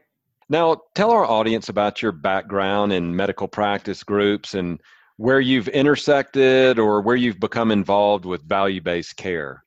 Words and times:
Now, 0.50 0.82
tell 0.96 1.12
our 1.12 1.24
audience 1.24 1.70
about 1.70 2.02
your 2.02 2.12
background 2.12 2.92
in 2.92 3.16
medical 3.16 3.48
practice 3.48 4.02
groups 4.02 4.56
and 4.56 4.82
where 5.18 5.40
you've 5.40 5.68
intersected 5.68 6.80
or 6.80 7.02
where 7.02 7.16
you've 7.16 7.40
become 7.40 7.70
involved 7.70 8.26
with 8.26 8.42
value 8.42 8.82
based 8.82 9.16
care. 9.18 9.64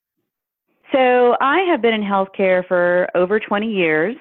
So, 0.90 1.36
I 1.40 1.60
have 1.70 1.80
been 1.80 1.94
in 1.94 2.02
healthcare 2.02 2.66
for 2.66 3.08
over 3.14 3.38
20 3.38 3.70
years. 3.70 4.16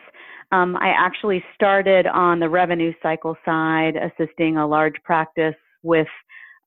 Um, 0.52 0.76
I 0.76 0.90
actually 0.90 1.44
started 1.56 2.06
on 2.06 2.40
the 2.40 2.50
revenue 2.50 2.94
cycle 3.02 3.36
side, 3.44 3.96
assisting 3.96 4.58
a 4.58 4.68
large 4.68 5.02
practice 5.04 5.56
with 5.82 6.08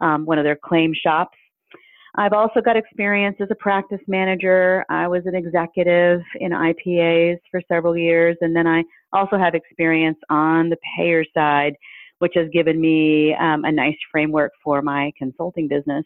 um, 0.00 0.24
one 0.24 0.38
of 0.38 0.44
their 0.44 0.58
claim 0.62 0.92
shops. 0.94 1.36
I've 2.16 2.32
also 2.32 2.60
got 2.60 2.77
experience 2.77 3.36
as 3.41 3.48
a 3.50 3.54
practice 3.54 4.00
manager. 4.08 4.84
I 4.88 5.06
was 5.06 5.22
an 5.27 5.34
executive 5.34 6.20
in 6.41 6.52
IPAs 6.52 7.38
for 7.50 7.60
several 7.68 7.96
years, 7.96 8.36
and 8.41 8.56
then 8.56 8.66
I 8.66 8.82
also 9.12 9.38
have 9.38 9.54
experience 9.54 10.19
on 10.28 10.69
the 10.69 10.78
payer 10.96 11.24
side, 11.32 11.74
which 12.19 12.32
has 12.34 12.48
given 12.52 12.80
me 12.80 13.34
um, 13.34 13.64
a 13.64 13.70
nice 13.70 13.96
framework 14.10 14.52
for 14.64 14.82
my 14.82 15.12
consulting 15.16 15.69
business. 15.69 16.04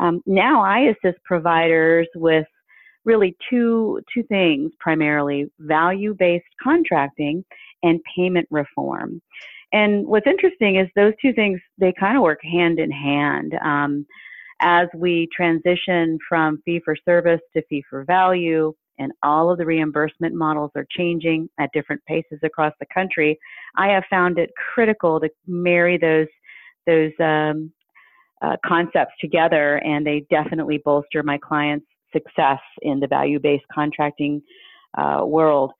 Um, 0.00 0.22
now 0.26 0.64
I 0.64 0.92
assist 0.92 1.22
providers 1.24 2.08
with 2.14 2.46
really 3.04 3.36
two 3.50 4.00
two 4.14 4.22
things 4.24 4.72
primarily: 4.80 5.50
value-based 5.58 6.44
contracting 6.62 7.44
and 7.82 8.00
payment 8.16 8.48
reform. 8.50 9.20
And 9.74 10.06
what's 10.06 10.26
interesting 10.28 10.76
is 10.76 10.88
those 10.94 11.14
two 11.20 11.32
things, 11.32 11.60
they 11.78 11.92
kind 11.98 12.16
of 12.16 12.22
work 12.22 12.38
hand 12.42 12.78
in 12.78 12.92
hand. 12.92 13.54
Um, 13.62 14.06
as 14.60 14.86
we 14.94 15.28
transition 15.36 16.16
from 16.28 16.62
fee 16.64 16.80
for 16.84 16.96
service 17.04 17.40
to 17.54 17.62
fee 17.68 17.82
for 17.90 18.04
value, 18.04 18.72
and 18.98 19.10
all 19.24 19.50
of 19.50 19.58
the 19.58 19.66
reimbursement 19.66 20.32
models 20.32 20.70
are 20.76 20.86
changing 20.96 21.50
at 21.58 21.70
different 21.74 22.00
paces 22.06 22.38
across 22.44 22.72
the 22.78 22.86
country, 22.94 23.36
I 23.76 23.88
have 23.88 24.04
found 24.08 24.38
it 24.38 24.50
critical 24.74 25.18
to 25.18 25.28
marry 25.46 25.98
those 25.98 26.28
those 26.86 27.10
um, 27.18 27.72
uh, 28.42 28.56
concepts 28.64 29.14
together, 29.20 29.78
and 29.78 30.06
they 30.06 30.24
definitely 30.30 30.80
bolster 30.84 31.24
my 31.24 31.38
clients' 31.38 31.86
success 32.12 32.60
in 32.82 33.00
the 33.00 33.08
value-based 33.08 33.64
contracting 33.74 34.40
uh, 34.96 35.22
world 35.26 35.72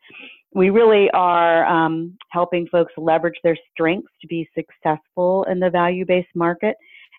we 0.54 0.70
really 0.70 1.10
are 1.10 1.66
um, 1.66 2.16
helping 2.30 2.66
folks 2.68 2.92
leverage 2.96 3.38
their 3.42 3.58
strengths 3.72 4.12
to 4.20 4.28
be 4.28 4.48
successful 4.54 5.44
in 5.50 5.58
the 5.58 5.68
value 5.68 6.06
based 6.06 6.34
market. 6.34 6.76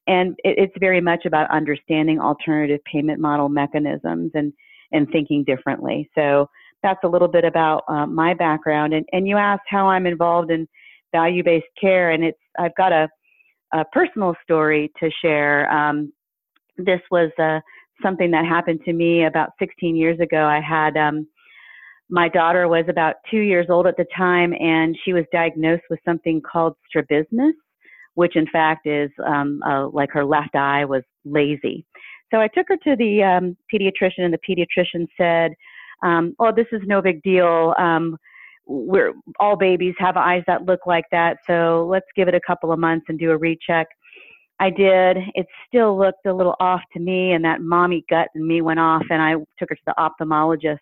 And 0.07 0.35
it, 0.43 0.55
it's 0.57 0.73
very 0.79 1.01
much 1.01 1.25
about 1.25 1.51
understanding 1.51 2.19
alternative 2.19 2.79
payment 2.91 3.19
model 3.19 3.49
mechanisms 3.49 4.31
and, 4.33 4.53
and 4.93 5.09
thinking 5.11 5.43
differently. 5.43 6.09
So 6.15 6.49
that's 6.81 7.03
a 7.03 7.07
little 7.07 7.27
bit 7.27 7.43
about 7.43 7.83
uh, 7.89 8.05
my 8.05 8.33
background. 8.33 8.93
And, 8.93 9.05
and 9.11 9.27
you 9.27 9.37
asked 9.37 9.63
how 9.67 9.87
I'm 9.87 10.05
involved 10.05 10.49
in 10.49 10.67
value 11.11 11.43
based 11.43 11.65
care, 11.79 12.11
and 12.11 12.23
it's 12.23 12.39
I've 12.57 12.75
got 12.75 12.93
a, 12.93 13.09
a 13.73 13.83
personal 13.91 14.35
story 14.43 14.91
to 14.99 15.09
share. 15.21 15.71
Um, 15.71 16.13
this 16.77 17.01
was 17.11 17.31
uh, 17.39 17.59
something 18.01 18.31
that 18.31 18.45
happened 18.45 18.81
to 18.85 18.93
me 18.93 19.25
about 19.25 19.49
16 19.59 19.95
years 19.95 20.19
ago. 20.19 20.45
I 20.45 20.61
had 20.61 20.95
um, 20.95 21.27
my 22.09 22.29
daughter 22.29 22.67
was 22.67 22.85
about 22.87 23.15
two 23.29 23.39
years 23.39 23.67
old 23.69 23.87
at 23.87 23.97
the 23.97 24.05
time, 24.15 24.53
and 24.59 24.95
she 25.03 25.13
was 25.13 25.25
diagnosed 25.31 25.83
with 25.89 25.99
something 26.05 26.41
called 26.41 26.75
strabismus, 26.87 27.55
which 28.13 28.35
in 28.35 28.47
fact 28.47 28.85
is 28.85 29.09
um, 29.25 29.61
uh, 29.67 29.87
like 29.89 30.09
her 30.11 30.25
left 30.25 30.55
eye 30.55 30.85
was 30.85 31.03
lazy. 31.23 31.85
So 32.31 32.39
I 32.39 32.47
took 32.47 32.67
her 32.69 32.77
to 32.77 32.95
the 32.95 33.23
um, 33.23 33.57
pediatrician, 33.73 34.19
and 34.19 34.33
the 34.33 34.39
pediatrician 34.47 35.07
said, 35.17 35.53
um, 36.03 36.35
"Oh, 36.39 36.51
this 36.55 36.67
is 36.71 36.81
no 36.85 37.01
big 37.01 37.21
deal. 37.23 37.73
Um, 37.77 38.17
we're 38.67 39.13
all 39.39 39.55
babies 39.55 39.93
have 39.99 40.17
eyes 40.17 40.43
that 40.47 40.65
look 40.65 40.81
like 40.85 41.05
that, 41.11 41.37
so 41.47 41.87
let's 41.89 42.07
give 42.15 42.27
it 42.27 42.35
a 42.35 42.41
couple 42.45 42.71
of 42.71 42.79
months 42.79 43.05
and 43.09 43.17
do 43.17 43.31
a 43.31 43.37
recheck." 43.37 43.87
I 44.59 44.69
did. 44.69 45.17
It 45.33 45.47
still 45.67 45.97
looked 45.97 46.25
a 46.25 46.33
little 46.33 46.55
off 46.59 46.81
to 46.93 46.99
me, 46.99 47.33
and 47.33 47.43
that 47.43 47.61
mommy 47.61 48.05
gut 48.09 48.29
in 48.35 48.47
me 48.47 48.61
went 48.61 48.79
off, 48.79 49.03
and 49.09 49.21
I 49.21 49.33
took 49.59 49.69
her 49.69 49.75
to 49.75 49.81
the 49.87 49.95
ophthalmologist 49.97 50.77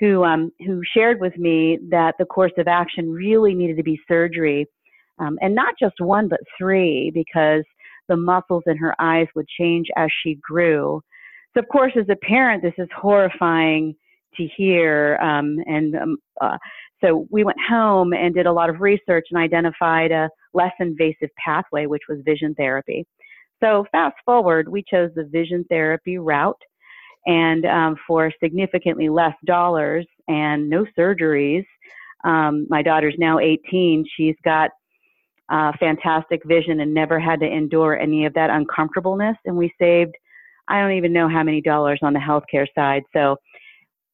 who 0.00 0.24
um, 0.24 0.50
who 0.66 0.80
shared 0.94 1.20
with 1.20 1.36
me 1.36 1.78
that 1.90 2.14
the 2.18 2.24
course 2.24 2.52
of 2.58 2.66
action 2.66 3.12
really 3.12 3.54
needed 3.54 3.76
to 3.76 3.82
be 3.82 4.00
surgery, 4.08 4.66
um, 5.18 5.38
and 5.42 5.54
not 5.54 5.74
just 5.78 6.00
one 6.00 6.26
but 6.26 6.40
three, 6.58 7.10
because 7.14 7.62
the 8.08 8.16
muscles 8.16 8.64
in 8.66 8.76
her 8.76 8.94
eyes 9.00 9.26
would 9.36 9.46
change 9.46 9.86
as 9.96 10.08
she 10.22 10.38
grew. 10.42 11.00
So, 11.54 11.60
of 11.60 11.68
course, 11.68 11.92
as 11.98 12.08
a 12.10 12.16
parent, 12.16 12.62
this 12.62 12.74
is 12.78 12.88
horrifying 12.96 13.94
to 14.36 14.48
hear. 14.56 15.18
Um, 15.22 15.58
and 15.66 15.94
um, 15.96 16.16
uh, 16.40 16.56
so 17.02 17.26
we 17.30 17.44
went 17.44 17.58
home 17.68 18.12
and 18.12 18.34
did 18.34 18.46
a 18.46 18.52
lot 18.52 18.70
of 18.70 18.80
research 18.80 19.26
and 19.30 19.40
identified 19.40 20.12
a 20.12 20.28
less 20.54 20.72
invasive 20.80 21.30
pathway, 21.44 21.86
which 21.86 22.02
was 22.08 22.18
vision 22.24 22.54
therapy. 22.54 23.06
So, 23.62 23.84
fast 23.92 24.16
forward, 24.24 24.68
we 24.68 24.82
chose 24.90 25.10
the 25.14 25.24
vision 25.24 25.64
therapy 25.68 26.16
route 26.16 26.60
and 27.26 27.64
um, 27.66 27.96
for 28.06 28.32
significantly 28.42 29.08
less 29.08 29.34
dollars 29.44 30.06
and 30.28 30.68
no 30.68 30.86
surgeries. 30.98 31.64
Um, 32.24 32.66
my 32.68 32.82
daughter's 32.82 33.14
now 33.18 33.38
18. 33.38 34.04
She's 34.16 34.36
got 34.44 34.70
uh, 35.50 35.72
fantastic 35.80 36.40
vision 36.44 36.80
and 36.80 36.94
never 36.94 37.18
had 37.18 37.40
to 37.40 37.46
endure 37.46 37.98
any 37.98 38.24
of 38.24 38.34
that 38.34 38.50
uncomfortableness. 38.50 39.36
And 39.44 39.56
we 39.56 39.72
saved, 39.80 40.14
I 40.68 40.80
don't 40.80 40.92
even 40.92 41.12
know 41.12 41.28
how 41.28 41.42
many 41.42 41.60
dollars 41.60 41.98
on 42.02 42.12
the 42.12 42.20
healthcare 42.20 42.66
side. 42.74 43.02
So 43.12 43.36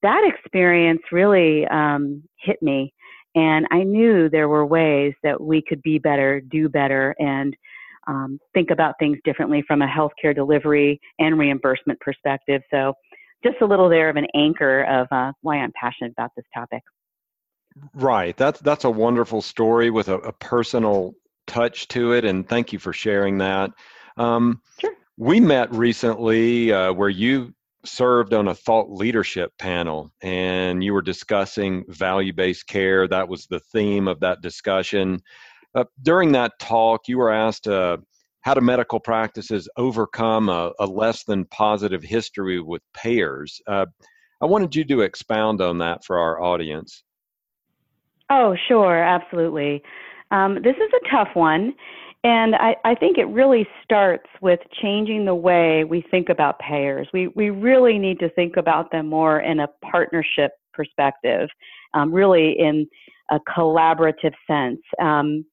that 0.02 0.22
experience 0.24 1.02
really 1.12 1.66
um, 1.66 2.22
hit 2.38 2.62
me. 2.62 2.92
And 3.34 3.66
I 3.70 3.82
knew 3.82 4.30
there 4.30 4.48
were 4.48 4.64
ways 4.64 5.12
that 5.22 5.38
we 5.38 5.60
could 5.60 5.82
be 5.82 5.98
better, 5.98 6.40
do 6.40 6.70
better, 6.70 7.14
and 7.18 7.54
um, 8.06 8.38
think 8.54 8.70
about 8.70 8.94
things 8.98 9.18
differently 9.24 9.62
from 9.66 9.82
a 9.82 9.86
healthcare 9.86 10.34
delivery 10.34 11.00
and 11.18 11.38
reimbursement 11.38 11.98
perspective. 12.00 12.62
So, 12.70 12.94
just 13.44 13.56
a 13.60 13.66
little 13.66 13.88
there 13.88 14.08
of 14.08 14.16
an 14.16 14.26
anchor 14.34 14.82
of 14.84 15.06
uh, 15.10 15.32
why 15.42 15.56
I'm 15.56 15.72
passionate 15.80 16.12
about 16.12 16.30
this 16.36 16.46
topic. 16.54 16.82
Right. 17.94 18.36
That's 18.36 18.60
that's 18.60 18.84
a 18.84 18.90
wonderful 18.90 19.42
story 19.42 19.90
with 19.90 20.08
a, 20.08 20.16
a 20.16 20.32
personal 20.32 21.14
touch 21.46 21.88
to 21.88 22.12
it, 22.12 22.24
and 22.24 22.48
thank 22.48 22.72
you 22.72 22.78
for 22.78 22.92
sharing 22.92 23.38
that. 23.38 23.70
Um, 24.16 24.62
sure. 24.80 24.94
We 25.18 25.40
met 25.40 25.72
recently 25.72 26.72
uh, 26.72 26.92
where 26.92 27.08
you 27.08 27.54
served 27.84 28.34
on 28.34 28.48
a 28.48 28.54
thought 28.54 28.90
leadership 28.90 29.52
panel 29.58 30.12
and 30.20 30.82
you 30.82 30.92
were 30.92 31.02
discussing 31.02 31.84
value 31.88 32.32
based 32.32 32.66
care. 32.66 33.06
That 33.06 33.28
was 33.28 33.46
the 33.46 33.60
theme 33.60 34.08
of 34.08 34.20
that 34.20 34.42
discussion. 34.42 35.22
Uh, 35.76 35.84
during 36.02 36.32
that 36.32 36.58
talk, 36.58 37.06
you 37.06 37.18
were 37.18 37.30
asked 37.30 37.68
uh, 37.68 37.98
how 38.40 38.54
do 38.54 38.62
medical 38.62 38.98
practices 38.98 39.68
overcome 39.76 40.48
a, 40.48 40.72
a, 40.80 40.86
less 40.86 41.24
than 41.24 41.44
positive 41.46 42.02
history 42.02 42.60
with 42.60 42.80
payers. 42.94 43.60
Uh, 43.66 43.84
I 44.40 44.46
wanted 44.46 44.74
you 44.74 44.84
to 44.86 45.02
expound 45.02 45.60
on 45.60 45.76
that 45.78 46.02
for 46.02 46.18
our 46.18 46.40
audience. 46.40 47.04
Oh, 48.30 48.56
sure, 48.68 49.02
absolutely. 49.02 49.82
Um, 50.30 50.54
this 50.64 50.76
is 50.76 50.90
a 50.94 51.10
tough 51.10 51.34
one. 51.34 51.74
And 52.24 52.56
I, 52.56 52.74
I 52.84 52.94
think 52.94 53.18
it 53.18 53.26
really 53.26 53.68
starts 53.84 54.26
with 54.40 54.60
changing 54.80 55.26
the 55.26 55.34
way 55.34 55.84
we 55.84 56.02
think 56.10 56.30
about 56.30 56.58
payers. 56.58 57.06
We, 57.12 57.28
we 57.28 57.50
really 57.50 57.98
need 57.98 58.18
to 58.20 58.30
think 58.30 58.56
about 58.56 58.90
them 58.90 59.08
more 59.08 59.40
in 59.40 59.60
a 59.60 59.68
partnership 59.82 60.52
perspective, 60.72 61.48
um, 61.94 62.12
really 62.12 62.58
in 62.58 62.88
a 63.30 63.38
collaborative 63.56 64.34
sense. 64.48 64.80
Um, 65.00 65.44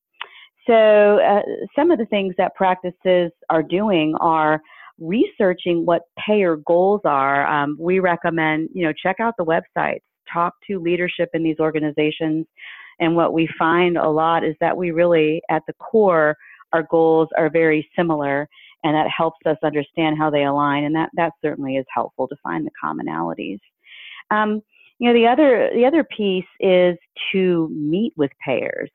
so, 0.68 1.20
uh, 1.20 1.42
some 1.76 1.92
of 1.92 2.00
the 2.00 2.06
things 2.06 2.34
that 2.38 2.56
practices 2.56 3.32
are 3.50 3.64
doing 3.64 4.16
are 4.22 4.62
researching 5.00 5.86
what 5.86 6.04
payer 6.26 6.58
goals 6.58 7.02
are. 7.06 7.46
Um, 7.46 7.78
we 7.80 8.00
recommend, 8.00 8.70
you 8.74 8.86
know, 8.86 8.94
check 8.94 9.18
out 9.20 9.36
the 9.38 9.46
websites, 9.46 10.02
talk 10.32 10.54
to 10.68 10.80
leadership 10.80 11.30
in 11.34 11.44
these 11.44 11.60
organizations. 11.60 12.46
And 13.00 13.16
what 13.16 13.34
we 13.34 13.50
find 13.58 13.98
a 13.98 14.10
lot 14.10 14.44
is 14.44 14.56
that 14.62 14.78
we 14.78 14.92
really, 14.92 15.42
at 15.50 15.64
the 15.68 15.74
core, 15.74 16.36
our 16.72 16.84
goals 16.90 17.28
are 17.38 17.50
very 17.50 17.88
similar 17.96 18.48
and 18.84 18.96
that 18.96 19.08
helps 19.16 19.40
us 19.46 19.58
understand 19.64 20.18
how 20.18 20.30
they 20.30 20.44
align 20.44 20.84
and 20.84 20.96
that, 20.96 21.10
that 21.14 21.32
certainly 21.42 21.78
is 21.78 21.86
helpful 21.94 22.28
to 22.28 22.36
find 22.44 22.66
the 22.66 22.72
commonalities. 22.84 23.60
Um, 24.32 24.62
you 25.00 25.08
know, 25.08 25.14
the 25.14 25.28
other, 25.28 25.70
the 25.74 25.86
other 25.86 26.04
piece 26.04 26.46
is 26.60 26.98
to 27.32 27.70
meet 27.72 28.14
with 28.16 28.32
payers. 28.46 28.90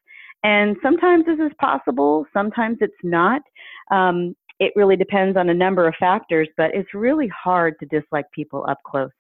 And 0.45 0.77
sometimes 0.83 1.27
this 1.27 1.39
is 1.39 1.53
possible, 1.61 2.27
sometimes 2.33 2.79
it's 2.81 2.95
not. 3.03 3.43
Um, 3.91 4.35
it 4.61 4.73
really 4.77 4.97
depends 4.97 5.37
on 5.37 5.51
a 5.51 5.55
number 5.55 5.87
of 5.87 5.95
factors, 5.99 6.49
but 6.57 6.71
it's 6.75 6.95
really 6.95 7.29
hard 7.29 7.75
to 7.81 7.87
dislike 7.87 8.27
people 8.33 8.65
up 8.69 8.79
close. 8.87 9.11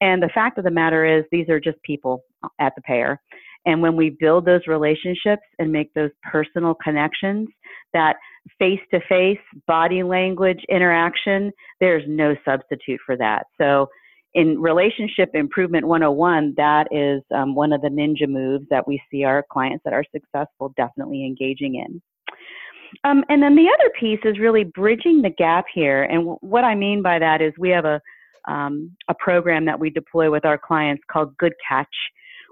And 0.00 0.22
the 0.22 0.30
fact 0.34 0.58
of 0.58 0.64
the 0.64 0.70
matter 0.70 1.04
is, 1.04 1.24
these 1.30 1.48
are 1.48 1.60
just 1.60 1.80
people 1.82 2.24
at 2.60 2.74
the 2.74 2.82
payer. 2.82 3.20
And 3.66 3.80
when 3.80 3.94
we 3.94 4.16
build 4.18 4.44
those 4.44 4.66
relationships 4.66 5.42
and 5.58 5.70
make 5.70 5.94
those 5.94 6.10
personal 6.30 6.74
connections, 6.74 7.48
that 7.92 8.16
face 8.58 8.80
to 8.90 9.00
face 9.08 9.38
body 9.68 10.02
language 10.02 10.60
interaction, 10.68 11.52
there's 11.80 12.02
no 12.08 12.34
substitute 12.44 13.00
for 13.06 13.16
that. 13.16 13.46
So, 13.58 13.88
in 14.34 14.60
Relationship 14.60 15.30
Improvement 15.34 15.86
101, 15.86 16.54
that 16.56 16.88
is 16.90 17.22
um, 17.34 17.54
one 17.54 17.72
of 17.72 17.82
the 17.82 17.88
ninja 17.88 18.28
moves 18.28 18.66
that 18.70 18.86
we 18.86 19.02
see 19.10 19.24
our 19.24 19.44
clients 19.50 19.84
that 19.84 19.92
are 19.92 20.04
successful 20.12 20.72
definitely 20.76 21.24
engaging 21.24 21.74
in. 21.76 22.00
Um, 23.04 23.24
and 23.28 23.42
then 23.42 23.56
the 23.56 23.68
other 23.68 23.90
piece 23.98 24.20
is 24.24 24.38
really 24.38 24.64
bridging 24.64 25.22
the 25.22 25.30
gap 25.30 25.64
here. 25.72 26.04
And 26.04 26.20
w- 26.20 26.38
what 26.40 26.64
I 26.64 26.74
mean 26.74 27.02
by 27.02 27.18
that 27.18 27.40
is 27.40 27.52
we 27.58 27.70
have 27.70 27.84
a, 27.84 28.00
um, 28.48 28.94
a 29.08 29.14
program 29.14 29.64
that 29.66 29.78
we 29.78 29.88
deploy 29.90 30.30
with 30.30 30.44
our 30.44 30.58
clients 30.58 31.02
called 31.10 31.36
Good 31.38 31.54
Catch 31.66 31.94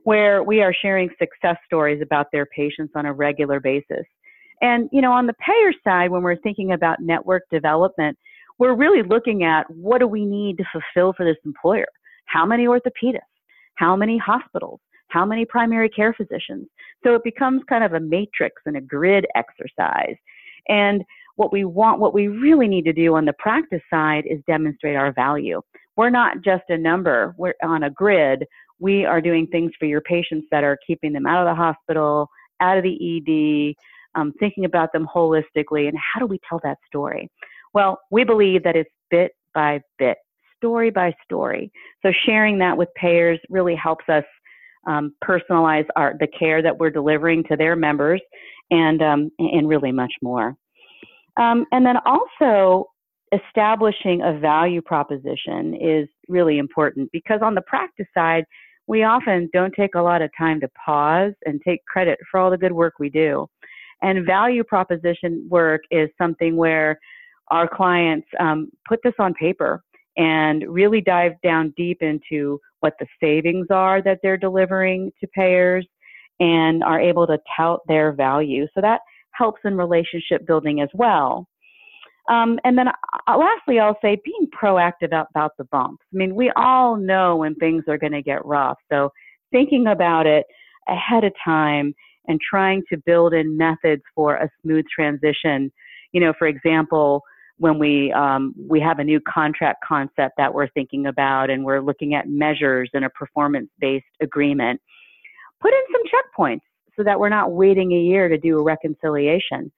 where 0.04 0.42
we 0.42 0.62
are 0.62 0.74
sharing 0.82 1.10
success 1.18 1.56
stories 1.66 2.00
about 2.02 2.26
their 2.32 2.46
patients 2.46 2.92
on 2.94 3.06
a 3.06 3.12
regular 3.12 3.60
basis. 3.60 4.04
And, 4.62 4.88
you 4.92 5.00
know, 5.00 5.12
on 5.12 5.26
the 5.26 5.34
payer 5.34 5.72
side, 5.84 6.10
when 6.10 6.22
we're 6.22 6.36
thinking 6.36 6.72
about 6.72 7.00
network 7.00 7.44
development, 7.50 8.18
we're 8.60 8.74
really 8.74 9.02
looking 9.02 9.42
at 9.42 9.68
what 9.70 9.98
do 9.98 10.06
we 10.06 10.24
need 10.24 10.58
to 10.58 10.64
fulfill 10.72 11.12
for 11.12 11.24
this 11.24 11.36
employer? 11.44 11.88
How 12.26 12.46
many 12.46 12.66
orthopedists? 12.66 13.18
How 13.74 13.96
many 13.96 14.18
hospitals? 14.18 14.80
How 15.08 15.24
many 15.24 15.44
primary 15.44 15.88
care 15.88 16.14
physicians? 16.14 16.68
So 17.02 17.14
it 17.14 17.24
becomes 17.24 17.62
kind 17.68 17.82
of 17.82 17.94
a 17.94 18.00
matrix 18.00 18.62
and 18.66 18.76
a 18.76 18.80
grid 18.80 19.26
exercise. 19.34 20.14
And 20.68 21.02
what 21.34 21.52
we 21.52 21.64
want, 21.64 21.98
what 21.98 22.14
we 22.14 22.28
really 22.28 22.68
need 22.68 22.84
to 22.84 22.92
do 22.92 23.16
on 23.16 23.24
the 23.24 23.32
practice 23.40 23.82
side 23.92 24.24
is 24.30 24.38
demonstrate 24.46 24.94
our 24.94 25.12
value. 25.12 25.60
We're 25.96 26.10
not 26.10 26.42
just 26.44 26.62
a 26.68 26.78
number, 26.78 27.34
we're 27.36 27.54
on 27.64 27.82
a 27.82 27.90
grid 27.90 28.44
we 28.80 29.04
are 29.04 29.20
doing 29.20 29.46
things 29.46 29.72
for 29.78 29.84
your 29.84 30.00
patients 30.00 30.46
that 30.50 30.64
are 30.64 30.78
keeping 30.86 31.12
them 31.12 31.26
out 31.26 31.46
of 31.46 31.50
the 31.50 31.54
hospital, 31.54 32.28
out 32.60 32.78
of 32.78 32.82
the 32.82 32.96
ED, 32.96 33.74
um, 34.18 34.32
thinking 34.40 34.64
about 34.64 34.92
them 34.92 35.06
holistically, 35.14 35.86
and 35.86 35.96
how 35.96 36.18
do 36.18 36.26
we 36.26 36.40
tell 36.48 36.58
that 36.64 36.78
story? 36.86 37.30
Well, 37.74 38.00
we 38.10 38.24
believe 38.24 38.62
that 38.64 38.76
it's 38.76 38.90
bit 39.10 39.32
by 39.54 39.80
bit, 39.98 40.18
story 40.56 40.90
by 40.90 41.14
story. 41.24 41.70
So 42.02 42.12
sharing 42.26 42.58
that 42.58 42.76
with 42.76 42.88
payers 42.94 43.38
really 43.48 43.74
helps 43.74 44.04
us 44.08 44.24
um, 44.86 45.14
personalize 45.24 45.86
our 45.96 46.14
the 46.18 46.26
care 46.26 46.62
that 46.62 46.78
we're 46.78 46.90
delivering 46.90 47.44
to 47.44 47.56
their 47.56 47.76
members, 47.76 48.20
and 48.70 49.02
um, 49.02 49.30
and 49.38 49.68
really 49.68 49.92
much 49.92 50.12
more. 50.22 50.54
Um, 51.40 51.66
and 51.72 51.84
then 51.84 51.96
also 52.04 52.86
establishing 53.32 54.22
a 54.22 54.38
value 54.38 54.82
proposition 54.82 55.74
is 55.74 56.08
really 56.28 56.58
important 56.58 57.10
because 57.12 57.40
on 57.42 57.54
the 57.54 57.62
practice 57.62 58.06
side, 58.12 58.44
we 58.86 59.04
often 59.04 59.48
don't 59.52 59.72
take 59.74 59.94
a 59.94 60.02
lot 60.02 60.20
of 60.20 60.30
time 60.36 60.60
to 60.60 60.68
pause 60.84 61.32
and 61.46 61.60
take 61.64 61.84
credit 61.86 62.18
for 62.30 62.40
all 62.40 62.50
the 62.50 62.58
good 62.58 62.72
work 62.72 62.94
we 62.98 63.08
do. 63.08 63.46
And 64.02 64.26
value 64.26 64.64
proposition 64.64 65.46
work 65.48 65.82
is 65.90 66.08
something 66.18 66.56
where 66.56 66.98
our 67.50 67.68
clients 67.68 68.26
um, 68.38 68.70
put 68.88 69.00
this 69.02 69.14
on 69.18 69.34
paper 69.34 69.82
and 70.16 70.64
really 70.68 71.00
dive 71.00 71.32
down 71.42 71.72
deep 71.76 72.02
into 72.02 72.60
what 72.80 72.94
the 72.98 73.06
savings 73.22 73.66
are 73.70 74.02
that 74.02 74.18
they're 74.22 74.36
delivering 74.36 75.12
to 75.20 75.26
payers 75.28 75.86
and 76.40 76.82
are 76.82 77.00
able 77.00 77.26
to 77.26 77.38
tout 77.56 77.80
their 77.86 78.12
value. 78.12 78.66
So 78.74 78.80
that 78.80 79.00
helps 79.32 79.60
in 79.64 79.76
relationship 79.76 80.46
building 80.46 80.80
as 80.80 80.88
well. 80.94 81.46
Um, 82.28 82.58
and 82.64 82.76
then 82.78 82.88
uh, 82.88 83.36
lastly, 83.36 83.80
I'll 83.80 83.98
say 84.02 84.20
being 84.24 84.48
proactive 84.50 85.06
about, 85.06 85.28
about 85.34 85.52
the 85.58 85.64
bumps. 85.64 86.04
I 86.12 86.16
mean, 86.16 86.34
we 86.34 86.50
all 86.56 86.96
know 86.96 87.36
when 87.36 87.54
things 87.56 87.84
are 87.88 87.98
going 87.98 88.12
to 88.12 88.22
get 88.22 88.44
rough. 88.44 88.78
So 88.90 89.10
thinking 89.50 89.88
about 89.88 90.26
it 90.26 90.46
ahead 90.88 91.24
of 91.24 91.32
time 91.44 91.94
and 92.28 92.38
trying 92.40 92.82
to 92.90 92.98
build 92.98 93.34
in 93.34 93.56
methods 93.56 94.02
for 94.14 94.36
a 94.36 94.48
smooth 94.62 94.84
transition. 94.94 95.72
You 96.12 96.20
know, 96.20 96.32
for 96.38 96.46
example, 96.46 97.22
when 97.60 97.78
we 97.78 98.10
um, 98.12 98.54
we 98.68 98.80
have 98.80 98.98
a 98.98 99.04
new 99.04 99.20
contract 99.20 99.84
concept 99.86 100.34
that 100.38 100.52
we're 100.52 100.68
thinking 100.68 101.06
about 101.06 101.50
and 101.50 101.64
we're 101.64 101.80
looking 101.80 102.14
at 102.14 102.28
measures 102.28 102.90
in 102.94 103.04
a 103.04 103.10
performance-based 103.10 104.04
agreement, 104.20 104.80
put 105.60 105.72
in 105.72 105.80
some 105.92 106.02
checkpoints 106.04 106.62
so 106.96 107.04
that 107.04 107.20
we're 107.20 107.28
not 107.28 107.52
waiting 107.52 107.92
a 107.92 108.00
year 108.00 108.28
to 108.28 108.38
do 108.38 108.58
a 108.58 108.62
reconciliation 108.62 109.70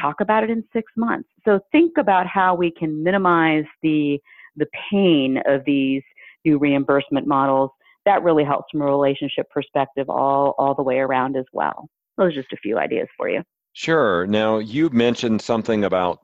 talk 0.00 0.20
about 0.20 0.44
it 0.44 0.50
in 0.50 0.64
six 0.72 0.90
months. 0.96 1.28
So 1.44 1.60
think 1.70 1.92
about 1.98 2.26
how 2.26 2.54
we 2.54 2.70
can 2.70 3.02
minimize 3.02 3.64
the 3.82 4.20
the 4.56 4.66
pain 4.90 5.38
of 5.46 5.64
these 5.64 6.02
new 6.44 6.58
reimbursement 6.58 7.26
models. 7.26 7.70
That 8.04 8.22
really 8.22 8.44
helps 8.44 8.70
from 8.70 8.82
a 8.82 8.86
relationship 8.86 9.50
perspective 9.50 10.08
all 10.08 10.54
all 10.58 10.74
the 10.74 10.82
way 10.82 10.98
around 10.98 11.36
as 11.36 11.46
well. 11.52 11.88
Those 12.16 12.32
are 12.32 12.42
just 12.42 12.52
a 12.52 12.58
few 12.58 12.78
ideas 12.78 13.08
for 13.16 13.28
you. 13.28 13.42
Sure. 13.74 14.26
Now 14.26 14.58
you 14.58 14.90
mentioned 14.90 15.40
something 15.40 15.84
about 15.84 16.20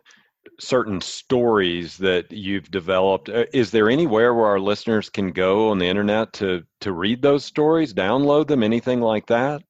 certain 0.59 1.01
stories 1.01 1.99
that 1.99 2.31
you've 2.31 2.71
developed. 2.71 3.29
Uh, 3.29 3.45
is 3.53 3.71
there 3.71 3.89
anywhere 3.91 4.35
where 4.35 4.47
our 4.47 4.61
listeners 4.61 5.09
can 5.09 5.33
go 5.33 5.71
on 5.71 5.79
the 5.79 5.87
internet 5.87 6.33
to 6.35 6.65
to 6.81 6.93
read 6.93 7.23
those 7.23 7.45
stories, 7.45 7.95
download 7.95 8.49
them, 8.49 8.63
anything 8.63 9.01
like 9.01 9.27
that? 9.27 9.63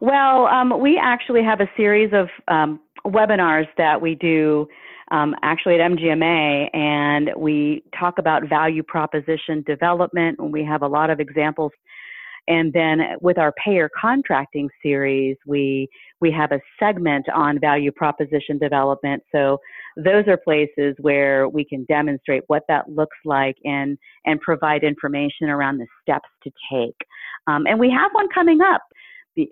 Well, 0.00 0.46
um, 0.46 0.80
we 0.80 0.98
actually 0.98 1.42
have 1.44 1.60
a 1.60 1.70
series 1.76 2.12
of 2.12 2.28
um, 2.48 2.80
webinars 3.04 3.68
that 3.76 4.00
we 4.00 4.14
do 4.14 4.66
um, 5.10 5.36
actually 5.42 5.74
at 5.74 5.90
MGMA, 5.90 6.74
and 6.74 7.30
we 7.36 7.84
talk 7.98 8.18
about 8.18 8.48
value 8.48 8.82
proposition 8.82 9.62
development, 9.66 10.38
and 10.38 10.52
we 10.52 10.64
have 10.64 10.82
a 10.82 10.88
lot 10.88 11.10
of 11.10 11.20
examples. 11.20 11.70
And 12.48 12.72
then 12.72 13.00
with 13.20 13.38
our 13.38 13.52
payer 13.64 13.88
contracting 13.98 14.68
series, 14.82 15.36
we 15.46 15.88
we 16.20 16.32
have 16.32 16.50
a 16.52 16.60
segment 16.78 17.26
on 17.32 17.60
value 17.60 17.92
proposition 17.92 18.58
development. 18.58 19.22
So 19.32 19.58
those 19.96 20.26
are 20.26 20.36
places 20.36 20.96
where 21.00 21.48
we 21.48 21.64
can 21.64 21.84
demonstrate 21.84 22.42
what 22.48 22.62
that 22.68 22.88
looks 22.90 23.16
like 23.24 23.56
and 23.64 23.96
and 24.24 24.40
provide 24.40 24.82
information 24.82 25.48
around 25.48 25.78
the 25.78 25.86
steps 26.02 26.28
to 26.44 26.50
take. 26.72 26.96
Um, 27.46 27.66
and 27.66 27.78
we 27.78 27.90
have 27.90 28.10
one 28.12 28.28
coming 28.34 28.60
up 28.60 28.82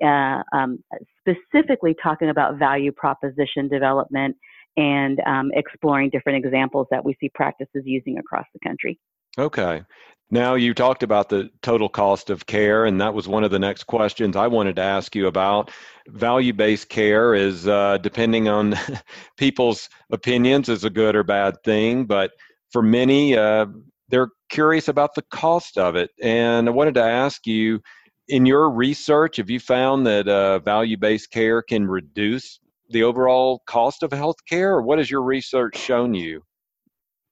uh, 0.04 0.42
um, 0.52 0.82
specifically 1.20 1.94
talking 2.02 2.28
about 2.28 2.58
value 2.58 2.92
proposition 2.92 3.68
development 3.68 4.36
and 4.76 5.18
um, 5.26 5.50
exploring 5.54 6.10
different 6.10 6.44
examples 6.44 6.86
that 6.90 7.04
we 7.04 7.16
see 7.20 7.30
practices 7.34 7.82
using 7.84 8.18
across 8.18 8.46
the 8.52 8.60
country. 8.66 8.98
Okay. 9.38 9.82
Now 10.32 10.54
you 10.54 10.74
talked 10.74 11.02
about 11.02 11.28
the 11.28 11.50
total 11.62 11.88
cost 11.88 12.30
of 12.30 12.46
care, 12.46 12.84
and 12.84 13.00
that 13.00 13.14
was 13.14 13.26
one 13.26 13.42
of 13.42 13.50
the 13.50 13.58
next 13.58 13.84
questions 13.84 14.36
I 14.36 14.46
wanted 14.46 14.76
to 14.76 14.82
ask 14.82 15.14
you 15.16 15.26
about. 15.26 15.72
Value-based 16.08 16.88
care 16.88 17.34
is 17.34 17.66
uh, 17.66 17.98
depending 17.98 18.48
on 18.48 18.76
people's 19.36 19.88
opinions 20.12 20.68
is 20.68 20.84
a 20.84 20.90
good 20.90 21.16
or 21.16 21.24
bad 21.24 21.56
thing, 21.64 22.04
but 22.04 22.30
for 22.70 22.82
many, 22.82 23.36
uh, 23.36 23.66
they're 24.08 24.30
curious 24.50 24.86
about 24.86 25.14
the 25.16 25.22
cost 25.32 25.78
of 25.78 25.96
it. 25.96 26.10
And 26.22 26.68
I 26.68 26.70
wanted 26.70 26.94
to 26.94 27.02
ask 27.02 27.44
you, 27.46 27.80
in 28.28 28.46
your 28.46 28.70
research, 28.70 29.38
have 29.38 29.50
you 29.50 29.58
found 29.58 30.06
that 30.06 30.28
uh, 30.28 30.60
value-based 30.60 31.32
care 31.32 31.62
can 31.62 31.88
reduce 31.88 32.60
the 32.90 33.02
overall 33.02 33.62
cost 33.66 34.04
of 34.04 34.10
healthcare, 34.10 34.70
or 34.70 34.82
what 34.82 34.98
has 34.98 35.10
your 35.10 35.22
research 35.22 35.76
shown 35.76 36.14
you? 36.14 36.42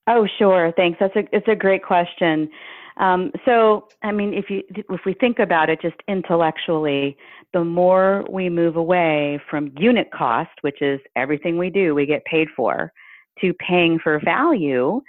Oh, 0.09 0.27
sure. 0.39 0.73
Thanks. 0.75 0.97
That's 0.99 1.15
a 1.15 1.23
it's 1.31 1.47
a 1.47 1.55
great 1.55 1.83
question. 1.83 2.49
Um, 2.97 3.31
so, 3.45 3.87
I 4.03 4.11
mean, 4.11 4.33
if 4.33 4.49
you 4.49 4.63
if 4.75 5.01
we 5.05 5.13
think 5.13 5.37
about 5.37 5.69
it 5.69 5.79
just 5.81 5.97
intellectually, 6.07 7.15
the 7.53 7.63
more 7.63 8.25
we 8.27 8.49
move 8.49 8.75
away 8.75 9.39
from 9.49 9.71
unit 9.77 10.09
cost, 10.11 10.49
which 10.61 10.81
is 10.81 10.99
everything 11.15 11.59
we 11.59 11.69
do 11.69 11.93
we 11.93 12.07
get 12.07 12.25
paid 12.25 12.47
for, 12.55 12.91
to 13.39 13.53
paying 13.53 13.99
for 13.99 14.19
value, 14.25 14.99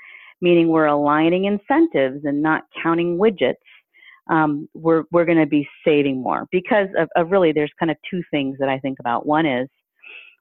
meaning 0.43 0.69
we're 0.69 0.87
aligning 0.87 1.47
incentives 1.47 2.25
and 2.25 2.43
not 2.43 2.65
counting 2.83 3.17
widgets, 3.17 3.55
um, 4.31 4.69
we're 4.75 5.05
we're 5.13 5.25
going 5.25 5.39
to 5.39 5.47
be 5.47 5.67
saving 5.83 6.23
more 6.23 6.47
because 6.53 6.89
of, 6.99 7.09
of 7.17 7.31
really 7.31 7.53
there's 7.53 7.73
kind 7.79 7.91
of 7.91 7.97
two 8.11 8.23
things 8.31 8.59
that 8.61 8.69
I 8.69 8.79
think 8.79 8.99
about. 9.01 9.25
One 9.25 9.47
is 9.47 9.69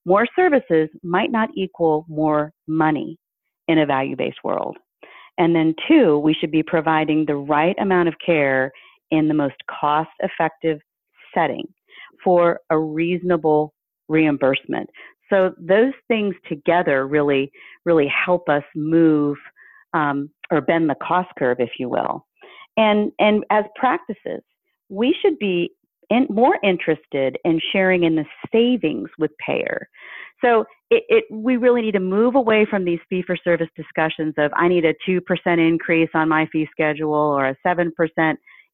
more 0.06 0.28
services 0.36 0.90
might 1.02 1.32
not 1.32 1.48
equal 1.56 2.06
more 2.10 2.52
money 2.68 3.18
in 3.70 3.78
a 3.78 3.86
value-based 3.86 4.44
world. 4.44 4.76
And 5.38 5.56
then 5.56 5.74
two, 5.88 6.20
we 6.20 6.34
should 6.34 6.52
be 6.52 6.64
providing 6.64 7.26
the 7.26 7.38
right 7.38 7.76
amount 7.80 8.10
of 8.10 8.16
care 8.24 8.74
in 9.10 9.30
the 9.30 9.34
most 9.34 9.56
cost-effective 9.70 10.80
setting 11.34 11.66
for 12.22 12.60
a 12.70 12.78
reasonable 12.78 13.74
reimbursement. 14.10 14.90
So 15.30 15.54
those 15.58 15.94
things 16.08 16.36
together 16.50 17.08
really, 17.08 17.52
really 17.86 18.12
help 18.26 18.50
us 18.50 18.64
move 18.76 19.38
um, 19.94 20.30
or 20.52 20.60
bend 20.60 20.90
the 20.90 20.96
cost 21.02 21.30
curve, 21.38 21.58
if 21.60 21.72
you 21.80 21.88
will. 21.88 22.26
And 22.76 23.12
and 23.20 23.44
as 23.50 23.66
practices, 23.76 24.42
we 24.90 25.16
should 25.22 25.38
be 25.38 25.72
in, 26.10 26.26
more 26.30 26.58
interested 26.64 27.38
in 27.46 27.60
sharing 27.72 28.04
in 28.04 28.16
the 28.16 28.26
savings 28.52 29.10
with 29.20 29.32
payer. 29.46 29.88
So 30.44 30.66
it, 30.90 31.04
it, 31.10 31.24
we 31.30 31.58
really 31.58 31.82
need 31.82 31.94
to 31.94 32.00
move 32.00 32.36
away 32.36 32.66
from 32.70 32.86
these 32.86 33.00
fee 33.10 33.24
for 33.26 33.36
service 33.36 33.70
discussions 33.76 34.34
of 34.38 34.52
I 34.56 34.68
need 34.68 34.86
a 34.86 34.94
2% 35.08 35.22
increase 35.58 36.10
on 36.14 36.30
my 36.30 36.48
fee 36.52 36.68
schedule 36.72 37.14
or 37.14 37.50
a 37.50 37.58
7% 37.66 37.92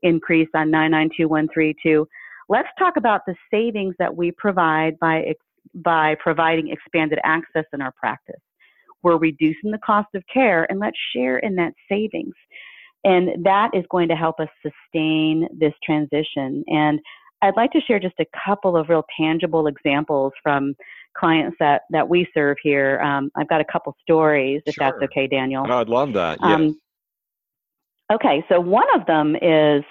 increase 0.04 0.50
on 0.54 0.72
992132. 0.72 2.08
Let's 2.48 2.70
talk 2.78 2.98
about 2.98 3.22
the 3.26 3.36
savings 3.52 3.96
that 3.98 4.16
we 4.16 4.32
provide 4.32 5.00
by, 5.00 5.34
by 5.74 6.16
providing 6.22 6.70
expanded 6.70 7.20
access 7.24 7.66
in 7.74 7.82
our 7.82 7.92
practice. 7.94 8.42
We're 9.02 9.18
reducing 9.18 9.72
the 9.72 9.80
cost 9.86 10.10
of 10.14 10.24
care 10.32 10.66
and 10.70 10.80
let's 10.80 10.98
share 11.16 11.38
in 11.40 11.56
that 11.56 11.74
savings. 11.90 12.34
And 13.04 13.44
that 13.46 13.70
is 13.74 13.84
going 13.92 14.08
to 14.10 14.16
help 14.16 14.40
us 14.40 14.48
sustain 14.64 15.48
this 15.56 15.74
transition. 15.84 16.64
And 16.68 17.00
I'd 17.42 17.56
like 17.56 17.72
to 17.72 17.82
share 17.82 18.00
just 18.00 18.16
a 18.20 18.26
couple 18.46 18.76
of 18.76 18.90
real 18.90 19.06
tangible 19.20 19.68
examples 19.68 20.34
from 20.42 20.76
clients 21.18 21.56
that, 21.60 21.84
that 21.92 22.08
we 22.08 22.28
serve 22.34 22.58
here. 22.62 23.00
Um, 23.02 23.32
I've 23.36 23.48
got 23.48 23.62
a 23.62 23.66
couple 23.72 23.96
stories, 24.02 24.62
if 24.66 24.76
sure. 24.76 24.86
that's 24.86 25.04
okay, 25.04 25.28
Daniel. 25.28 25.66
No, 25.66 25.80
I'd 25.80 25.90
love 25.90 26.14
that. 26.14 26.40
Yeah. 26.42 26.56
Um, 26.56 26.80
okay, 28.14 28.44
so 28.50 28.60
one 28.60 28.88
of 28.96 29.06
them 29.06 29.36
is 29.36 29.84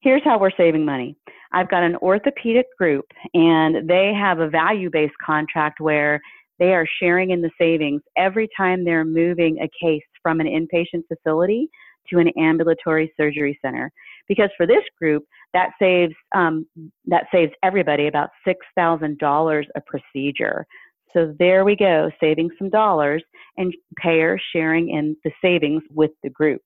here's 0.00 0.22
how 0.24 0.38
we're 0.38 0.50
saving 0.56 0.84
money. 0.84 1.16
I've 1.52 1.70
got 1.70 1.82
an 1.82 1.96
orthopedic 1.96 2.66
group, 2.78 3.06
and 3.34 3.88
they 3.88 4.12
have 4.14 4.40
a 4.40 4.48
value 4.48 4.90
based 4.90 5.14
contract 5.24 5.80
where 5.80 6.20
they 6.58 6.74
are 6.74 6.86
sharing 7.00 7.30
in 7.30 7.40
the 7.40 7.50
savings 7.58 8.02
every 8.16 8.48
time 8.56 8.84
they're 8.84 9.04
moving 9.04 9.58
a 9.58 9.68
case 9.82 10.02
from 10.22 10.40
an 10.40 10.46
inpatient 10.46 11.02
facility 11.08 11.68
to 12.10 12.18
an 12.18 12.28
ambulatory 12.38 13.12
surgery 13.16 13.58
center. 13.64 13.90
Because 14.28 14.50
for 14.56 14.66
this 14.66 14.84
group, 15.00 15.24
that 15.54 15.70
saves 15.80 16.14
um, 16.34 16.66
that 17.06 17.24
saves 17.32 17.52
everybody 17.62 18.06
about 18.06 18.30
six 18.46 18.64
thousand 18.76 19.18
dollars 19.18 19.66
a 19.76 19.80
procedure. 19.80 20.66
So 21.14 21.34
there 21.38 21.64
we 21.64 21.74
go, 21.74 22.10
saving 22.20 22.50
some 22.58 22.68
dollars 22.68 23.22
and 23.56 23.74
payer 23.96 24.38
sharing 24.52 24.90
in 24.90 25.16
the 25.24 25.30
savings 25.42 25.82
with 25.90 26.10
the 26.22 26.30
group. 26.30 26.60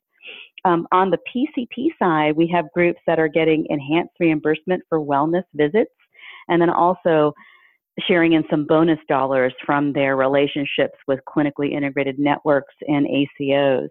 Um, 0.65 0.87
on 0.93 1.11
the 1.11 1.19
PCP 1.35 1.89
side, 1.99 2.37
we 2.37 2.49
have 2.49 2.73
groups 2.75 3.01
that 3.07 3.19
are 3.19 3.29
getting 3.29 3.67
enhanced 3.69 4.15
reimbursement 4.21 4.83
for 4.89 5.01
wellness 5.01 5.45
visits, 5.55 5.91
and 6.49 6.61
then 6.61 6.71
also 6.71 7.33
sharing 8.01 8.33
in 8.33 8.45
some 8.51 8.67
bonus 8.67 8.99
dollars 9.09 9.53
from 9.67 9.93
their 9.93 10.17
relationships 10.17 10.97
with 11.07 11.21
clinically 11.29 11.73
integrated 11.73 12.19
networks 12.19 12.75
and 12.89 13.07
ACOs. 13.07 13.89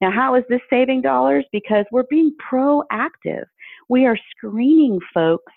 Now, 0.00 0.10
how 0.10 0.34
is 0.34 0.44
this 0.48 0.60
saving 0.68 1.02
dollars? 1.02 1.44
Because 1.52 1.84
we're 1.90 2.04
being 2.10 2.34
proactive. 2.50 3.44
We 3.88 4.06
are 4.06 4.18
screening 4.36 4.98
folks 5.12 5.52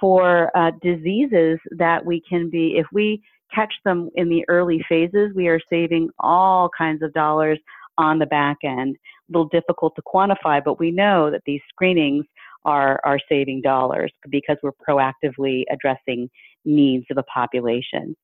for 0.00 0.50
uh, 0.56 0.72
diseases 0.82 1.58
that 1.72 2.04
we 2.04 2.22
can 2.28 2.50
be, 2.50 2.76
if 2.76 2.86
we 2.92 3.22
catch 3.54 3.72
them 3.84 4.10
in 4.14 4.28
the 4.28 4.44
early 4.48 4.84
phases, 4.88 5.32
we 5.34 5.48
are 5.48 5.60
saving 5.70 6.10
all 6.18 6.68
kinds 6.76 7.02
of 7.02 7.12
dollars 7.12 7.58
on 7.98 8.18
the 8.18 8.26
back 8.26 8.58
end. 8.64 8.96
A 8.96 9.32
little 9.32 9.48
difficult 9.48 9.94
to 9.96 10.02
quantify, 10.02 10.62
but 10.62 10.78
we 10.78 10.90
know 10.90 11.30
that 11.30 11.42
these 11.46 11.60
screenings 11.68 12.24
are, 12.64 13.00
are 13.04 13.18
saving 13.28 13.62
dollars 13.62 14.12
because 14.28 14.56
we're 14.62 14.72
proactively 14.86 15.62
addressing 15.70 16.28
needs 16.64 17.06
of 17.10 17.18
a 17.18 17.22
population. 17.22 18.14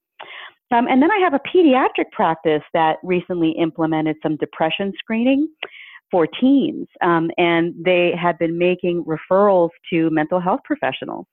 Um, 0.73 0.89
and 0.89 1.03
then 1.03 1.11
I 1.11 1.19
have 1.19 1.35
a 1.35 1.41
pediatric 1.55 2.11
practice 2.13 2.63
that 2.73 2.97
recently 3.03 3.51
implemented 3.51 4.17
some 4.23 4.37
depression 4.37 4.93
screening 4.99 5.49
for 6.11 6.27
teens, 6.27 6.89
um, 7.03 7.31
and 7.39 7.75
they 7.85 8.13
have 8.21 8.39
been 8.39 8.59
making 8.59 9.05
referrals 9.05 9.71
to 9.91 10.11
mental 10.11 10.41
health 10.41 10.61
professionals. 10.65 11.27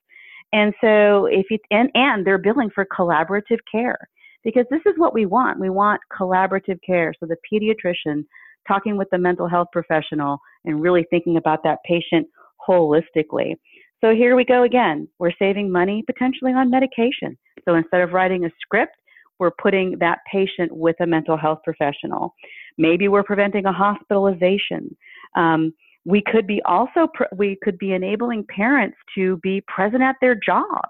And 0.52 0.74
so, 0.80 1.26
if 1.26 1.46
you 1.50 1.58
and 1.70 1.90
and 1.94 2.26
they're 2.26 2.38
billing 2.38 2.70
for 2.74 2.86
collaborative 2.86 3.58
care 3.70 3.98
because 4.44 4.64
this 4.70 4.80
is 4.86 4.94
what 4.96 5.14
we 5.14 5.26
want. 5.26 5.60
We 5.60 5.70
want 5.70 6.00
collaborative 6.18 6.78
care. 6.84 7.12
So 7.18 7.26
the 7.26 7.36
pediatrician 7.52 8.24
talking 8.66 8.96
with 8.96 9.08
the 9.10 9.18
mental 9.18 9.48
health 9.48 9.68
professional 9.72 10.38
and 10.64 10.80
really 10.80 11.06
thinking 11.10 11.36
about 11.36 11.62
that 11.64 11.78
patient 11.84 12.26
holistically. 12.68 13.54
So 14.02 14.14
here 14.14 14.36
we 14.36 14.44
go 14.44 14.62
again. 14.62 15.08
We're 15.18 15.32
saving 15.38 15.70
money 15.70 16.02
potentially 16.06 16.52
on 16.52 16.70
medication. 16.70 17.36
So 17.64 17.74
instead 17.74 18.00
of 18.00 18.12
writing 18.12 18.44
a 18.44 18.50
script, 18.60 18.94
we're 19.40 19.50
putting 19.50 19.98
that 19.98 20.18
patient 20.30 20.70
with 20.70 20.96
a 21.00 21.06
mental 21.06 21.36
health 21.36 21.58
professional. 21.64 22.34
Maybe 22.78 23.08
we're 23.08 23.24
preventing 23.24 23.66
a 23.66 23.72
hospitalization. 23.72 24.96
Um, 25.36 25.72
we 26.04 26.22
could 26.22 26.46
be 26.46 26.62
also 26.64 27.08
we 27.36 27.58
could 27.62 27.78
be 27.78 27.92
enabling 27.92 28.46
parents 28.54 28.96
to 29.16 29.38
be 29.38 29.62
present 29.66 30.02
at 30.02 30.16
their 30.20 30.34
job 30.34 30.80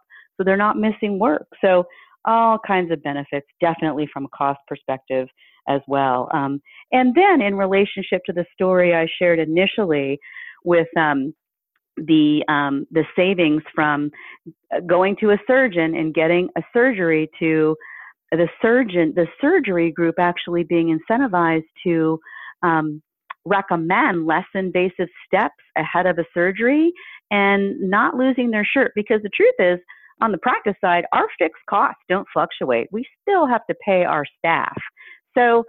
so 0.40 0.44
they're 0.44 0.56
not 0.56 0.78
missing 0.78 1.18
work. 1.18 1.46
So 1.60 1.84
all 2.24 2.58
kinds 2.66 2.90
of 2.90 3.02
benefits, 3.02 3.46
definitely 3.60 4.08
from 4.12 4.24
a 4.24 4.28
cost 4.28 4.60
perspective 4.66 5.28
as 5.68 5.80
well. 5.86 6.28
Um, 6.32 6.62
and 6.92 7.14
then 7.14 7.42
in 7.42 7.56
relationship 7.56 8.22
to 8.26 8.32
the 8.32 8.46
story 8.54 8.94
I 8.94 9.06
shared 9.18 9.38
initially 9.38 10.18
with 10.64 10.88
um, 10.96 11.34
the 11.96 12.42
um, 12.48 12.86
the 12.90 13.04
savings 13.14 13.62
from 13.74 14.10
going 14.86 15.16
to 15.20 15.30
a 15.30 15.38
surgeon 15.46 15.94
and 15.94 16.14
getting 16.14 16.48
a 16.56 16.62
surgery 16.72 17.28
to 17.38 17.76
the 18.30 18.48
surgeon, 18.62 19.12
the 19.14 19.26
surgery 19.40 19.90
group 19.90 20.16
actually 20.18 20.64
being 20.64 20.98
incentivized 20.98 21.64
to 21.84 22.18
um, 22.62 23.02
recommend 23.44 24.26
less 24.26 24.44
invasive 24.54 25.08
steps 25.26 25.62
ahead 25.76 26.06
of 26.06 26.18
a 26.18 26.24
surgery 26.32 26.92
and 27.30 27.80
not 27.80 28.14
losing 28.14 28.50
their 28.50 28.64
shirt. 28.64 28.92
Because 28.94 29.20
the 29.22 29.30
truth 29.30 29.54
is, 29.58 29.78
on 30.22 30.32
the 30.32 30.38
practice 30.38 30.74
side, 30.80 31.04
our 31.12 31.26
fixed 31.38 31.62
costs 31.68 32.02
don't 32.08 32.26
fluctuate. 32.32 32.88
We 32.92 33.04
still 33.22 33.46
have 33.46 33.66
to 33.68 33.74
pay 33.84 34.04
our 34.04 34.24
staff. 34.38 34.76
So 35.36 35.64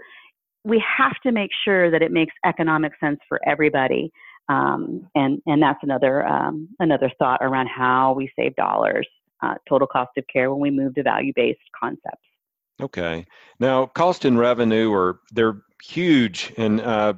we 0.63 0.83
have 0.97 1.15
to 1.25 1.31
make 1.31 1.51
sure 1.63 1.89
that 1.89 2.01
it 2.01 2.11
makes 2.11 2.33
economic 2.45 2.91
sense 2.99 3.19
for 3.27 3.39
everybody. 3.47 4.11
Um, 4.49 5.07
and, 5.15 5.41
and 5.45 5.61
that's 5.61 5.79
another, 5.81 6.27
um, 6.27 6.67
another 6.79 7.09
thought 7.17 7.39
around 7.41 7.67
how 7.67 8.13
we 8.13 8.29
save 8.37 8.55
dollars, 8.55 9.07
uh, 9.41 9.55
total 9.67 9.87
cost 9.87 10.11
of 10.17 10.25
care 10.31 10.51
when 10.51 10.59
we 10.59 10.69
move 10.69 10.93
to 10.95 11.03
value 11.03 11.31
based 11.35 11.59
concepts. 11.79 12.27
Okay. 12.79 13.25
Now, 13.59 13.85
cost 13.85 14.25
and 14.25 14.37
revenue 14.37 14.91
are 14.93 15.19
they're 15.31 15.61
huge 15.83 16.53
and 16.57 16.81
uh, 16.81 17.13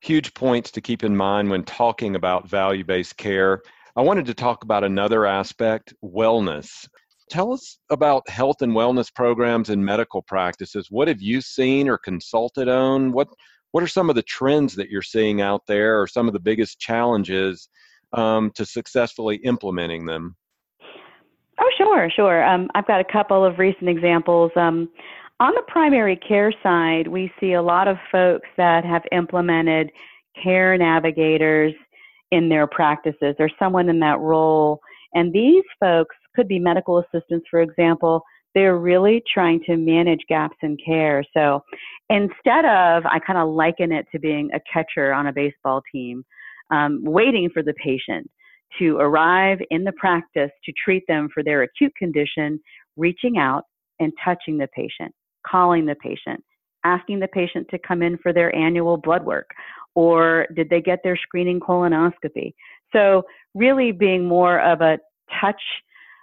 huge 0.00 0.34
points 0.34 0.70
to 0.72 0.80
keep 0.80 1.04
in 1.04 1.16
mind 1.16 1.50
when 1.50 1.64
talking 1.64 2.16
about 2.16 2.48
value-based 2.48 3.16
care. 3.16 3.62
I 3.96 4.02
wanted 4.02 4.26
to 4.26 4.34
talk 4.34 4.64
about 4.64 4.84
another 4.84 5.24
aspect, 5.24 5.94
wellness. 6.04 6.88
Tell 7.30 7.52
us 7.52 7.78
about 7.90 8.28
health 8.28 8.60
and 8.60 8.72
wellness 8.72 9.12
programs 9.12 9.70
in 9.70 9.84
medical 9.84 10.22
practices. 10.22 10.88
What 10.90 11.08
have 11.08 11.22
you 11.22 11.40
seen 11.40 11.88
or 11.88 11.98
consulted 11.98 12.68
on? 12.68 13.12
What 13.12 13.28
what 13.70 13.82
are 13.82 13.88
some 13.88 14.08
of 14.08 14.14
the 14.14 14.22
trends 14.22 14.76
that 14.76 14.88
you're 14.88 15.02
seeing 15.02 15.40
out 15.40 15.62
there, 15.66 16.00
or 16.00 16.06
some 16.06 16.28
of 16.28 16.32
the 16.32 16.38
biggest 16.40 16.78
challenges 16.78 17.68
um, 18.12 18.52
to 18.54 18.64
successfully 18.64 19.36
implementing 19.36 20.06
them? 20.06 20.36
Oh, 21.60 21.70
sure, 21.76 22.10
sure. 22.14 22.44
Um, 22.44 22.68
I've 22.74 22.86
got 22.86 23.00
a 23.00 23.12
couple 23.12 23.44
of 23.44 23.58
recent 23.58 23.88
examples. 23.88 24.50
Um, 24.56 24.88
on 25.40 25.52
the 25.54 25.62
primary 25.68 26.16
care 26.16 26.52
side, 26.62 27.08
we 27.08 27.30
see 27.40 27.52
a 27.52 27.62
lot 27.62 27.88
of 27.88 27.96
folks 28.10 28.48
that 28.56 28.84
have 28.84 29.02
implemented 29.12 29.90
care 30.42 30.76
navigators 30.78 31.72
in 32.32 32.48
their 32.48 32.66
practices 32.66 33.36
or 33.38 33.48
someone 33.58 33.88
in 33.88 34.00
that 34.00 34.18
role. 34.20 34.80
And 35.14 35.32
these 35.32 35.64
folks 35.78 36.16
could 36.34 36.48
be 36.48 36.58
medical 36.58 36.98
assistants, 36.98 37.46
for 37.50 37.60
example. 37.60 38.22
They're 38.54 38.78
really 38.78 39.22
trying 39.32 39.60
to 39.66 39.76
manage 39.76 40.20
gaps 40.28 40.56
in 40.62 40.76
care. 40.84 41.24
So 41.36 41.62
instead 42.10 42.64
of, 42.64 43.04
I 43.06 43.20
kind 43.24 43.38
of 43.38 43.48
liken 43.48 43.92
it 43.92 44.06
to 44.12 44.18
being 44.18 44.50
a 44.54 44.60
catcher 44.72 45.12
on 45.12 45.28
a 45.28 45.32
baseball 45.32 45.82
team. 45.92 46.24
um, 46.70 47.00
waiting 47.04 47.50
for 47.52 47.62
the 47.62 47.74
patient 47.74 48.30
to 48.78 48.96
arrive 48.98 49.58
in 49.70 49.84
the 49.84 49.92
practice 49.92 50.50
to 50.64 50.72
treat 50.82 51.04
them 51.06 51.28
for 51.32 51.42
their 51.42 51.62
acute 51.62 51.94
condition, 51.96 52.60
reaching 52.96 53.38
out 53.38 53.64
and 54.00 54.12
touching 54.24 54.58
the 54.58 54.68
patient, 54.74 55.12
calling 55.46 55.86
the 55.86 55.94
patient, 55.96 56.42
asking 56.84 57.20
the 57.20 57.28
patient 57.28 57.66
to 57.70 57.78
come 57.78 58.02
in 58.02 58.18
for 58.18 58.32
their 58.32 58.54
annual 58.54 58.96
blood 58.96 59.24
work, 59.24 59.50
or 59.94 60.46
did 60.54 60.68
they 60.70 60.80
get 60.80 61.00
their 61.02 61.16
screening 61.16 61.60
colonoscopy? 61.60 62.52
So, 62.92 63.22
really 63.54 63.92
being 63.92 64.24
more 64.24 64.60
of 64.60 64.80
a 64.80 64.98
touch, 65.40 65.60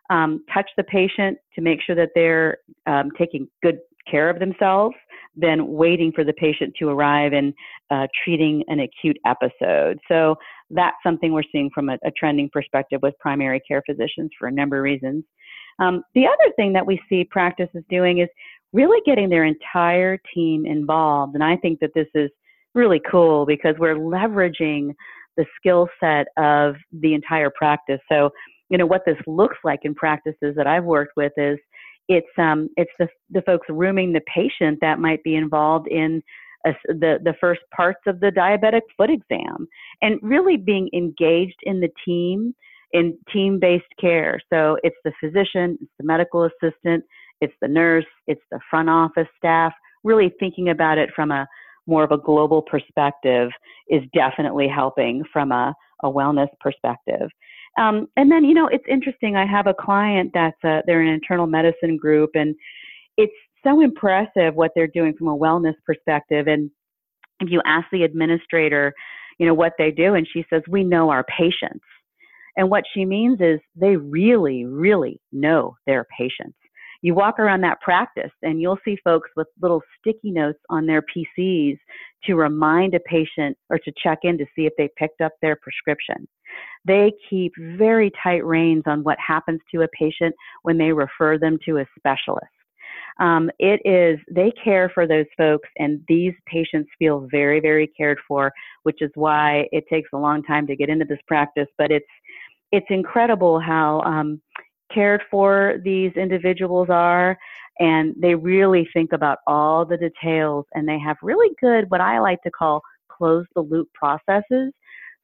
um, 0.09 0.43
touch 0.53 0.69
the 0.77 0.83
patient 0.83 1.37
to 1.55 1.61
make 1.61 1.79
sure 1.81 1.95
that 1.95 2.09
they're 2.15 2.57
um, 2.85 3.11
taking 3.17 3.47
good 3.63 3.79
care 4.09 4.29
of 4.29 4.39
themselves 4.39 4.95
than 5.35 5.67
waiting 5.73 6.11
for 6.11 6.23
the 6.23 6.33
patient 6.33 6.73
to 6.79 6.89
arrive 6.89 7.33
and 7.33 7.53
uh, 7.89 8.07
treating 8.23 8.63
an 8.67 8.81
acute 8.81 9.17
episode. 9.25 9.99
So 10.07 10.35
that's 10.73 10.97
something 11.03 11.33
we're 11.33 11.43
seeing 11.51 11.69
from 11.73 11.89
a, 11.89 11.97
a, 12.05 12.11
trending 12.17 12.49
perspective 12.51 12.99
with 13.01 13.13
primary 13.19 13.61
care 13.67 13.81
physicians 13.89 14.29
for 14.37 14.47
a 14.47 14.51
number 14.51 14.77
of 14.77 14.83
reasons. 14.83 15.23
Um, 15.79 16.03
the 16.15 16.25
other 16.25 16.53
thing 16.55 16.73
that 16.73 16.85
we 16.85 16.99
see 17.09 17.23
practices 17.23 17.83
doing 17.89 18.19
is 18.19 18.29
really 18.73 18.99
getting 19.05 19.29
their 19.29 19.45
entire 19.45 20.17
team 20.33 20.65
involved. 20.65 21.35
And 21.35 21.43
I 21.43 21.57
think 21.57 21.79
that 21.79 21.91
this 21.93 22.07
is 22.15 22.29
really 22.73 23.01
cool 23.09 23.45
because 23.45 23.75
we're 23.79 23.95
leveraging 23.95 24.93
the 25.37 25.45
skill 25.57 25.87
set 25.99 26.27
of 26.37 26.75
the 26.91 27.13
entire 27.13 27.49
practice. 27.49 27.99
So, 28.09 28.29
you 28.69 28.77
know, 28.77 28.85
what 28.85 29.03
this 29.05 29.17
looks 29.27 29.57
like 29.63 29.81
in 29.83 29.93
practices 29.95 30.55
that 30.55 30.67
I've 30.67 30.83
worked 30.83 31.13
with 31.17 31.33
is 31.37 31.57
it's 32.07 32.27
um, 32.37 32.69
it's 32.77 32.91
the, 32.99 33.07
the 33.29 33.41
folks 33.43 33.67
rooming 33.69 34.13
the 34.13 34.21
patient 34.33 34.79
that 34.81 34.99
might 34.99 35.23
be 35.23 35.35
involved 35.35 35.87
in 35.87 36.21
a, 36.65 36.73
the 36.87 37.19
the 37.23 37.35
first 37.39 37.61
parts 37.75 38.01
of 38.07 38.19
the 38.19 38.31
diabetic 38.31 38.81
foot 38.97 39.09
exam, 39.09 39.67
and 40.01 40.19
really 40.21 40.57
being 40.57 40.89
engaged 40.93 41.59
in 41.63 41.79
the 41.79 41.89
team 42.05 42.53
in 42.93 43.17
team-based 43.31 43.85
care. 43.99 44.39
So 44.51 44.77
it's 44.83 44.97
the 45.05 45.13
physician, 45.19 45.77
it's 45.81 45.91
the 45.97 46.05
medical 46.05 46.43
assistant, 46.43 47.05
it's 47.39 47.53
the 47.61 47.67
nurse, 47.67 48.05
it's 48.27 48.41
the 48.51 48.59
front 48.69 48.89
office 48.89 49.29
staff. 49.37 49.73
Really 50.03 50.33
thinking 50.39 50.69
about 50.69 50.97
it 50.97 51.09
from 51.15 51.31
a 51.31 51.47
more 51.87 52.03
of 52.03 52.11
a 52.11 52.17
global 52.17 52.61
perspective 52.61 53.49
is 53.87 54.01
definitely 54.13 54.67
helping 54.67 55.23
from 55.31 55.51
a, 55.51 55.73
a 56.03 56.09
wellness 56.09 56.49
perspective. 56.59 57.29
Um, 57.79 58.07
and 58.17 58.29
then, 58.29 58.43
you 58.43 58.53
know, 58.53 58.67
it's 58.67 58.83
interesting. 58.89 59.35
I 59.35 59.45
have 59.45 59.67
a 59.67 59.73
client 59.73 60.31
that's 60.33 60.61
a, 60.65 60.81
they're 60.85 61.01
an 61.01 61.07
internal 61.07 61.47
medicine 61.47 61.95
group, 61.97 62.31
and 62.33 62.55
it's 63.17 63.33
so 63.63 63.81
impressive 63.81 64.55
what 64.55 64.71
they're 64.75 64.87
doing 64.87 65.13
from 65.17 65.27
a 65.27 65.37
wellness 65.37 65.75
perspective. 65.85 66.47
And 66.47 66.69
if 67.39 67.49
you 67.49 67.61
ask 67.65 67.87
the 67.91 68.03
administrator, 68.03 68.93
you 69.39 69.45
know, 69.45 69.53
what 69.53 69.73
they 69.77 69.91
do, 69.91 70.13
and 70.13 70.27
she 70.31 70.45
says, 70.49 70.61
we 70.67 70.83
know 70.83 71.09
our 71.09 71.23
patients. 71.25 71.83
And 72.57 72.69
what 72.69 72.83
she 72.93 73.05
means 73.05 73.39
is 73.39 73.59
they 73.75 73.95
really, 73.95 74.65
really 74.65 75.21
know 75.31 75.75
their 75.87 76.05
patients. 76.17 76.57
You 77.01 77.15
walk 77.15 77.39
around 77.39 77.61
that 77.61 77.81
practice 77.81 78.31
and 78.43 78.61
you'll 78.61 78.77
see 78.85 78.97
folks 79.03 79.29
with 79.35 79.47
little 79.59 79.81
sticky 79.99 80.31
notes 80.31 80.59
on 80.69 80.85
their 80.85 81.01
PCs 81.01 81.77
to 82.25 82.35
remind 82.35 82.93
a 82.93 82.99
patient 82.99 83.57
or 83.69 83.79
to 83.79 83.91
check 84.03 84.19
in 84.23 84.37
to 84.37 84.45
see 84.55 84.67
if 84.67 84.73
they 84.77 84.89
picked 84.97 85.21
up 85.21 85.31
their 85.41 85.55
prescription. 85.55 86.27
They 86.85 87.11
keep 87.27 87.53
very 87.57 88.11
tight 88.23 88.45
reins 88.45 88.83
on 88.85 89.03
what 89.03 89.17
happens 89.25 89.61
to 89.73 89.81
a 89.81 89.87
patient 89.97 90.35
when 90.61 90.77
they 90.77 90.91
refer 90.91 91.39
them 91.39 91.57
to 91.65 91.77
a 91.77 91.85
specialist. 91.97 92.45
Um, 93.19 93.51
it 93.59 93.81
is, 93.85 94.19
they 94.29 94.51
care 94.63 94.89
for 94.89 95.05
those 95.05 95.25
folks, 95.37 95.69
and 95.77 96.01
these 96.07 96.33
patients 96.45 96.89
feel 96.97 97.27
very, 97.29 97.59
very 97.59 97.87
cared 97.87 98.19
for, 98.27 98.51
which 98.83 99.01
is 99.01 99.11
why 99.15 99.67
it 99.71 99.85
takes 99.89 100.09
a 100.13 100.17
long 100.17 100.43
time 100.43 100.65
to 100.67 100.75
get 100.75 100.89
into 100.89 101.05
this 101.05 101.19
practice. 101.27 101.67
But 101.77 101.91
it's, 101.91 102.05
it's 102.71 102.87
incredible 102.89 103.59
how 103.59 104.01
um, 104.01 104.41
cared 104.93 105.21
for 105.29 105.75
these 105.83 106.11
individuals 106.13 106.87
are, 106.89 107.37
and 107.79 108.15
they 108.17 108.35
really 108.35 108.87
think 108.93 109.13
about 109.13 109.39
all 109.47 109.85
the 109.85 109.97
details, 109.97 110.65
and 110.73 110.87
they 110.87 110.99
have 110.99 111.17
really 111.21 111.55
good, 111.59 111.89
what 111.89 112.01
I 112.01 112.19
like 112.19 112.41
to 112.43 112.51
call 112.51 112.81
close 113.09 113.45
the 113.55 113.61
loop 113.61 113.87
processes. 113.93 114.73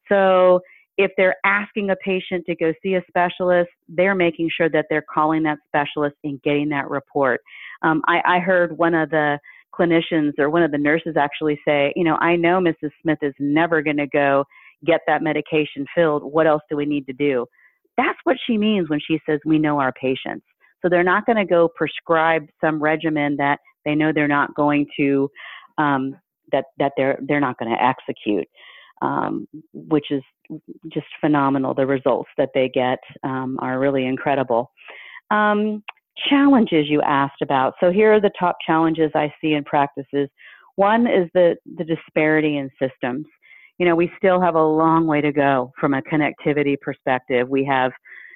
So 0.08 0.60
if 0.98 1.12
they're 1.16 1.36
asking 1.46 1.90
a 1.90 1.96
patient 1.96 2.44
to 2.46 2.56
go 2.56 2.72
see 2.82 2.94
a 2.94 3.02
specialist, 3.08 3.70
they're 3.88 4.16
making 4.16 4.50
sure 4.54 4.68
that 4.68 4.86
they're 4.90 5.04
calling 5.14 5.44
that 5.44 5.58
specialist 5.66 6.16
and 6.24 6.42
getting 6.42 6.68
that 6.70 6.90
report. 6.90 7.40
Um, 7.82 8.02
I, 8.08 8.20
I 8.26 8.38
heard 8.40 8.76
one 8.76 8.94
of 8.94 9.08
the 9.10 9.38
clinicians 9.72 10.32
or 10.38 10.50
one 10.50 10.64
of 10.64 10.72
the 10.72 10.78
nurses 10.78 11.16
actually 11.16 11.60
say, 11.64 11.92
you 11.94 12.02
know, 12.02 12.16
I 12.16 12.34
know 12.34 12.60
Mrs. 12.60 12.90
Smith 13.00 13.18
is 13.22 13.34
never 13.38 13.80
going 13.80 13.96
to 13.98 14.08
go 14.08 14.44
get 14.84 15.00
that 15.06 15.22
medication 15.22 15.86
filled. 15.94 16.24
What 16.24 16.48
else 16.48 16.62
do 16.68 16.76
we 16.76 16.84
need 16.84 17.06
to 17.06 17.12
do? 17.12 17.46
That's 17.96 18.18
what 18.24 18.36
she 18.46 18.58
means 18.58 18.90
when 18.90 19.00
she 19.00 19.20
says 19.24 19.38
we 19.44 19.58
know 19.58 19.78
our 19.78 19.92
patients. 19.92 20.44
So 20.82 20.88
they're 20.88 21.04
not 21.04 21.26
going 21.26 21.36
to 21.36 21.44
go 21.44 21.68
prescribe 21.76 22.46
some 22.60 22.82
regimen 22.82 23.36
that 23.36 23.58
they 23.84 23.94
know 23.94 24.12
they're 24.12 24.28
not 24.28 24.54
going 24.54 24.86
to 24.98 25.30
um, 25.78 26.16
that 26.50 26.66
that 26.78 26.92
they're 26.96 27.18
they're 27.26 27.40
not 27.40 27.58
going 27.58 27.70
to 27.70 27.82
execute 27.82 28.46
um, 29.02 29.46
which 29.72 30.10
is 30.10 30.22
just 30.92 31.06
phenomenal. 31.20 31.74
The 31.74 31.86
results 31.86 32.30
that 32.38 32.50
they 32.54 32.70
get 32.72 32.98
um, 33.22 33.58
are 33.60 33.78
really 33.78 34.06
incredible. 34.06 34.70
Um, 35.30 35.82
challenges 36.28 36.86
you 36.88 37.00
asked 37.02 37.42
about. 37.42 37.74
So 37.80 37.90
here 37.90 38.12
are 38.12 38.20
the 38.20 38.30
top 38.38 38.56
challenges 38.66 39.10
I 39.14 39.32
see 39.40 39.52
in 39.52 39.64
practices. 39.64 40.28
One 40.76 41.06
is 41.06 41.28
the, 41.34 41.56
the 41.76 41.84
disparity 41.84 42.56
in 42.56 42.70
systems. 42.80 43.26
You 43.78 43.86
know, 43.86 43.94
we 43.94 44.10
still 44.18 44.40
have 44.40 44.56
a 44.56 44.62
long 44.62 45.06
way 45.06 45.20
to 45.20 45.32
go 45.32 45.72
from 45.78 45.94
a 45.94 46.02
connectivity 46.02 46.80
perspective. 46.80 47.48
We 47.48 47.64
have, 47.64 47.92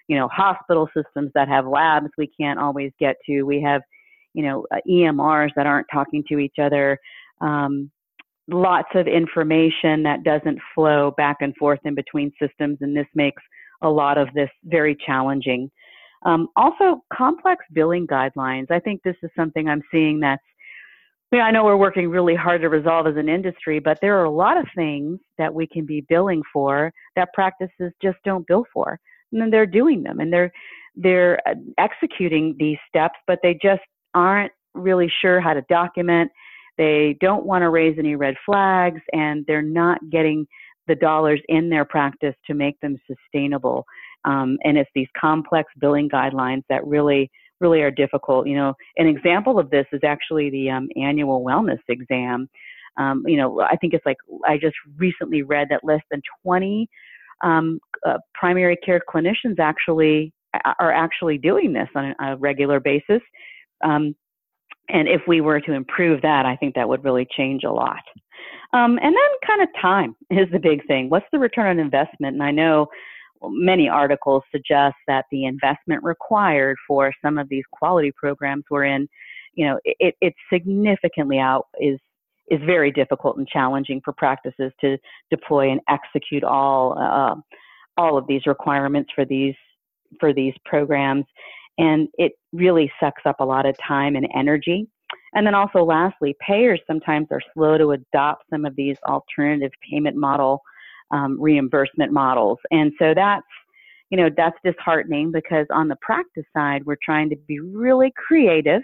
you 0.06 0.16
know, 0.16 0.28
hospital 0.28 0.88
systems 0.96 1.32
that 1.34 1.48
have 1.48 1.66
labs 1.66 2.08
we 2.16 2.28
can't 2.28 2.60
always 2.60 2.92
get 3.00 3.16
to. 3.26 3.42
We 3.42 3.60
have, 3.62 3.82
you 4.34 4.44
know, 4.44 4.66
uh, 4.72 4.78
EMRs 4.88 5.50
that 5.56 5.66
aren't 5.66 5.88
talking 5.92 6.22
to 6.28 6.38
each 6.38 6.56
other. 6.60 6.98
Um, 7.40 7.90
lots 8.48 8.88
of 8.94 9.06
information 9.06 10.02
that 10.02 10.24
doesn't 10.24 10.58
flow 10.74 11.12
back 11.16 11.38
and 11.40 11.56
forth 11.56 11.80
in 11.84 11.94
between 11.94 12.32
systems, 12.40 12.78
and 12.80 12.96
this 12.96 13.06
makes 13.14 13.42
a 13.82 13.88
lot 13.88 14.18
of 14.18 14.28
this 14.34 14.50
very 14.64 14.96
challenging. 15.06 15.70
Um, 16.24 16.48
also, 16.56 17.02
complex 17.12 17.64
billing 17.72 18.06
guidelines. 18.06 18.70
I 18.70 18.78
think 18.78 19.02
this 19.02 19.16
is 19.22 19.30
something 19.36 19.68
I'm 19.68 19.82
seeing 19.90 20.20
that's, 20.20 20.42
you 21.32 21.38
know, 21.38 21.44
I 21.44 21.50
know 21.50 21.64
we're 21.64 21.76
working 21.76 22.08
really 22.08 22.34
hard 22.34 22.60
to 22.60 22.68
resolve 22.68 23.06
as 23.06 23.16
an 23.16 23.28
industry, 23.28 23.80
but 23.80 23.98
there 24.00 24.18
are 24.20 24.24
a 24.24 24.30
lot 24.30 24.56
of 24.56 24.66
things 24.76 25.18
that 25.38 25.52
we 25.52 25.66
can 25.66 25.84
be 25.86 26.04
billing 26.08 26.42
for 26.52 26.92
that 27.16 27.32
practices 27.32 27.92
just 28.00 28.18
don't 28.24 28.46
bill 28.46 28.64
for. 28.72 29.00
And 29.32 29.40
then 29.40 29.50
they're 29.50 29.66
doing 29.66 30.02
them 30.02 30.20
and 30.20 30.32
they're, 30.32 30.52
they're 30.94 31.40
uh, 31.48 31.54
executing 31.78 32.54
these 32.58 32.76
steps, 32.88 33.18
but 33.26 33.38
they 33.42 33.58
just 33.62 33.80
aren't 34.14 34.52
really 34.74 35.10
sure 35.20 35.40
how 35.40 35.54
to 35.54 35.62
document 35.68 36.30
they 36.78 37.16
don't 37.20 37.44
want 37.44 37.62
to 37.62 37.70
raise 37.70 37.98
any 37.98 38.16
red 38.16 38.34
flags 38.44 39.00
and 39.12 39.44
they're 39.46 39.62
not 39.62 39.98
getting 40.10 40.46
the 40.88 40.94
dollars 40.94 41.40
in 41.48 41.68
their 41.68 41.84
practice 41.84 42.34
to 42.46 42.54
make 42.54 42.78
them 42.80 42.96
sustainable. 43.06 43.84
Um, 44.24 44.58
and 44.64 44.76
it's 44.76 44.90
these 44.94 45.08
complex 45.18 45.70
billing 45.78 46.08
guidelines 46.08 46.62
that 46.68 46.86
really, 46.86 47.30
really 47.60 47.82
are 47.82 47.90
difficult. 47.90 48.46
You 48.46 48.56
know, 48.56 48.74
an 48.96 49.06
example 49.06 49.58
of 49.58 49.70
this 49.70 49.86
is 49.92 50.00
actually 50.04 50.50
the 50.50 50.70
um, 50.70 50.88
annual 50.96 51.44
wellness 51.44 51.78
exam. 51.88 52.48
Um, 52.96 53.22
you 53.26 53.36
know, 53.36 53.60
I 53.60 53.76
think 53.76 53.94
it's 53.94 54.04
like 54.04 54.18
I 54.46 54.58
just 54.58 54.76
recently 54.96 55.42
read 55.42 55.68
that 55.70 55.80
less 55.84 56.02
than 56.10 56.20
20 56.44 56.88
um, 57.42 57.80
uh, 58.06 58.18
primary 58.34 58.76
care 58.76 59.00
clinicians 59.12 59.58
actually 59.58 60.32
are 60.78 60.92
actually 60.92 61.38
doing 61.38 61.72
this 61.72 61.88
on 61.94 62.14
a 62.20 62.36
regular 62.36 62.78
basis. 62.78 63.20
Um, 63.82 64.14
and 64.92 65.08
if 65.08 65.22
we 65.26 65.40
were 65.40 65.60
to 65.60 65.72
improve 65.72 66.22
that, 66.22 66.46
I 66.46 66.56
think 66.56 66.74
that 66.74 66.88
would 66.88 67.04
really 67.04 67.26
change 67.36 67.64
a 67.64 67.72
lot. 67.72 68.02
Um, 68.74 68.98
and 69.02 69.14
then 69.14 69.46
kind 69.46 69.62
of 69.62 69.68
time 69.80 70.16
is 70.30 70.50
the 70.52 70.58
big 70.58 70.86
thing. 70.86 71.10
What's 71.10 71.26
the 71.32 71.38
return 71.38 71.66
on 71.66 71.78
investment? 71.78 72.34
And 72.34 72.42
I 72.42 72.50
know 72.50 72.86
many 73.44 73.88
articles 73.88 74.42
suggest 74.52 74.94
that 75.08 75.24
the 75.30 75.46
investment 75.46 76.04
required 76.04 76.76
for 76.86 77.12
some 77.24 77.38
of 77.38 77.48
these 77.48 77.64
quality 77.72 78.12
programs 78.12 78.64
we're 78.70 78.84
in, 78.84 79.08
you 79.54 79.66
know, 79.66 79.80
it, 79.84 80.14
it 80.20 80.34
significantly 80.52 81.38
out 81.38 81.66
is 81.80 81.98
is 82.50 82.60
very 82.66 82.90
difficult 82.90 83.36
and 83.36 83.48
challenging 83.48 84.00
for 84.04 84.12
practices 84.12 84.72
to 84.80 84.98
deploy 85.30 85.70
and 85.70 85.80
execute 85.88 86.44
all 86.44 86.98
uh, 86.98 87.34
all 87.96 88.16
of 88.16 88.26
these 88.26 88.46
requirements 88.46 89.10
for 89.14 89.24
these 89.24 89.54
for 90.20 90.32
these 90.32 90.54
programs 90.64 91.24
and 91.78 92.08
it 92.18 92.32
really 92.52 92.90
sucks 93.00 93.22
up 93.24 93.40
a 93.40 93.44
lot 93.44 93.66
of 93.66 93.76
time 93.86 94.16
and 94.16 94.28
energy. 94.34 94.86
And 95.34 95.46
then 95.46 95.54
also, 95.54 95.82
lastly, 95.82 96.36
payers 96.46 96.80
sometimes 96.86 97.28
are 97.30 97.40
slow 97.54 97.78
to 97.78 97.92
adopt 97.92 98.44
some 98.50 98.64
of 98.64 98.76
these 98.76 98.96
alternative 99.08 99.72
payment 99.88 100.16
model 100.16 100.62
um, 101.10 101.40
reimbursement 101.40 102.12
models, 102.12 102.58
and 102.70 102.92
so 102.98 103.12
that's 103.14 103.46
you 104.10 104.16
know 104.16 104.30
that's 104.34 104.56
disheartening 104.64 105.30
because 105.32 105.66
on 105.70 105.88
the 105.88 105.96
practice 105.96 106.44
side, 106.54 106.84
we're 106.84 106.96
trying 107.02 107.30
to 107.30 107.36
be 107.46 107.60
really 107.60 108.12
creative 108.16 108.82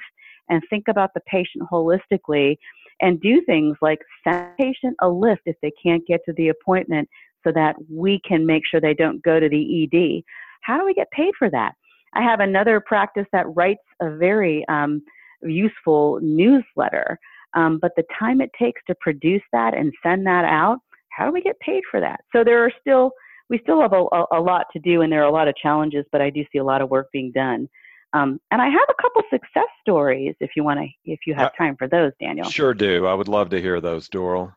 and 0.48 0.62
think 0.70 0.88
about 0.88 1.12
the 1.14 1.20
patient 1.26 1.64
holistically 1.70 2.56
and 3.00 3.20
do 3.20 3.42
things 3.42 3.76
like 3.80 4.00
send 4.24 4.56
patient 4.58 4.96
a 5.00 5.08
list 5.08 5.40
if 5.46 5.56
they 5.62 5.72
can't 5.82 6.06
get 6.06 6.20
to 6.24 6.32
the 6.34 6.48
appointment 6.48 7.08
so 7.44 7.52
that 7.52 7.76
we 7.90 8.20
can 8.26 8.44
make 8.44 8.64
sure 8.66 8.80
they 8.80 8.94
don't 8.94 9.22
go 9.22 9.38
to 9.38 9.48
the 9.48 9.84
ED. 9.84 10.22
How 10.62 10.78
do 10.78 10.84
we 10.84 10.94
get 10.94 11.10
paid 11.10 11.32
for 11.38 11.48
that? 11.50 11.74
I 12.14 12.22
have 12.22 12.40
another 12.40 12.80
practice 12.80 13.26
that 13.32 13.46
writes 13.54 13.82
a 14.00 14.16
very 14.16 14.64
um, 14.68 15.02
useful 15.42 16.18
newsletter, 16.22 17.18
um, 17.54 17.78
but 17.80 17.92
the 17.96 18.04
time 18.18 18.40
it 18.40 18.50
takes 18.58 18.80
to 18.86 18.94
produce 19.00 19.42
that 19.52 19.74
and 19.74 19.92
send 20.02 20.26
that 20.26 20.44
out, 20.44 20.78
how 21.10 21.26
do 21.26 21.32
we 21.32 21.42
get 21.42 21.58
paid 21.60 21.82
for 21.90 22.00
that? 22.00 22.20
So 22.34 22.44
there 22.44 22.64
are 22.64 22.72
still 22.80 23.12
we 23.50 23.58
still 23.62 23.80
have 23.80 23.94
a, 23.94 24.04
a, 24.30 24.40
lot 24.40 24.66
to 24.74 24.78
do, 24.78 25.00
and 25.00 25.10
there 25.10 25.22
are 25.22 25.28
a 25.28 25.32
lot 25.32 25.48
of 25.48 25.56
challenges, 25.56 26.04
but 26.12 26.20
I 26.20 26.28
do 26.28 26.44
see 26.52 26.58
a 26.58 26.64
lot 26.64 26.82
of 26.82 26.90
work 26.90 27.08
being 27.12 27.32
done. 27.32 27.66
Um, 28.12 28.40
and 28.50 28.60
I 28.60 28.66
have 28.66 28.86
a 28.90 29.02
couple 29.02 29.22
success 29.30 29.68
stories 29.80 30.34
if 30.40 30.50
you 30.54 30.64
want 30.64 30.80
to, 30.80 30.86
if 31.04 31.20
you 31.26 31.34
have 31.34 31.56
time 31.56 31.76
for 31.76 31.88
those, 31.88 32.12
Daniel. 32.20 32.48
Sure 32.48 32.74
do. 32.74 33.06
I 33.06 33.14
would 33.14 33.28
love 33.28 33.50
to 33.50 33.60
hear 33.60 33.80
those, 33.80 34.08
Doral. 34.08 34.52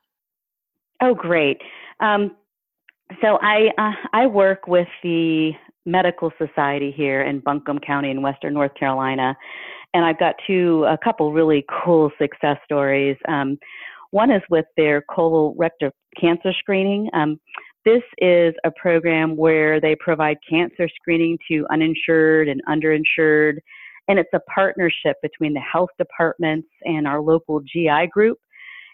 Oh, 1.02 1.14
great. 1.14 1.62
Um, 2.00 2.36
so 3.22 3.40
I 3.42 3.72
uh, 3.78 4.08
I 4.14 4.28
work 4.28 4.68
with 4.68 4.88
the 5.04 5.52
Medical 5.86 6.32
Society 6.38 6.94
here 6.96 7.24
in 7.24 7.40
Buncombe 7.40 7.80
County 7.80 8.12
in 8.12 8.22
Western 8.22 8.54
North 8.54 8.74
Carolina, 8.76 9.36
and 9.94 10.06
I've 10.06 10.20
got 10.20 10.36
two 10.48 10.86
a 10.86 10.98
couple 10.98 11.34
really 11.34 11.66
cool 11.84 12.12
success 12.20 12.58
stories. 12.66 13.18
Um, 13.28 13.58
one 14.12 14.32
is 14.32 14.42
with 14.50 14.66
their 14.78 15.04
colorectal 15.10 15.92
cancer 16.20 16.54
screening. 16.60 17.10
Um, 17.14 17.40
this 17.84 18.04
is 18.20 18.54
a 18.64 18.72
program 18.72 19.36
where 19.36 19.82
they 19.82 19.96
provide 19.96 20.38
cancer 20.48 20.88
screening 20.96 21.38
to 21.50 21.66
uninsured 21.72 22.48
and 22.48 22.62
underinsured, 22.70 23.58
and 24.08 24.20
it's 24.20 24.30
a 24.34 24.40
partnership 24.54 25.18
between 25.24 25.54
the 25.54 25.62
health 25.62 25.90
departments 25.98 26.68
and 26.84 27.08
our 27.08 27.22
local 27.22 27.62
GI 27.62 28.08
group. 28.12 28.38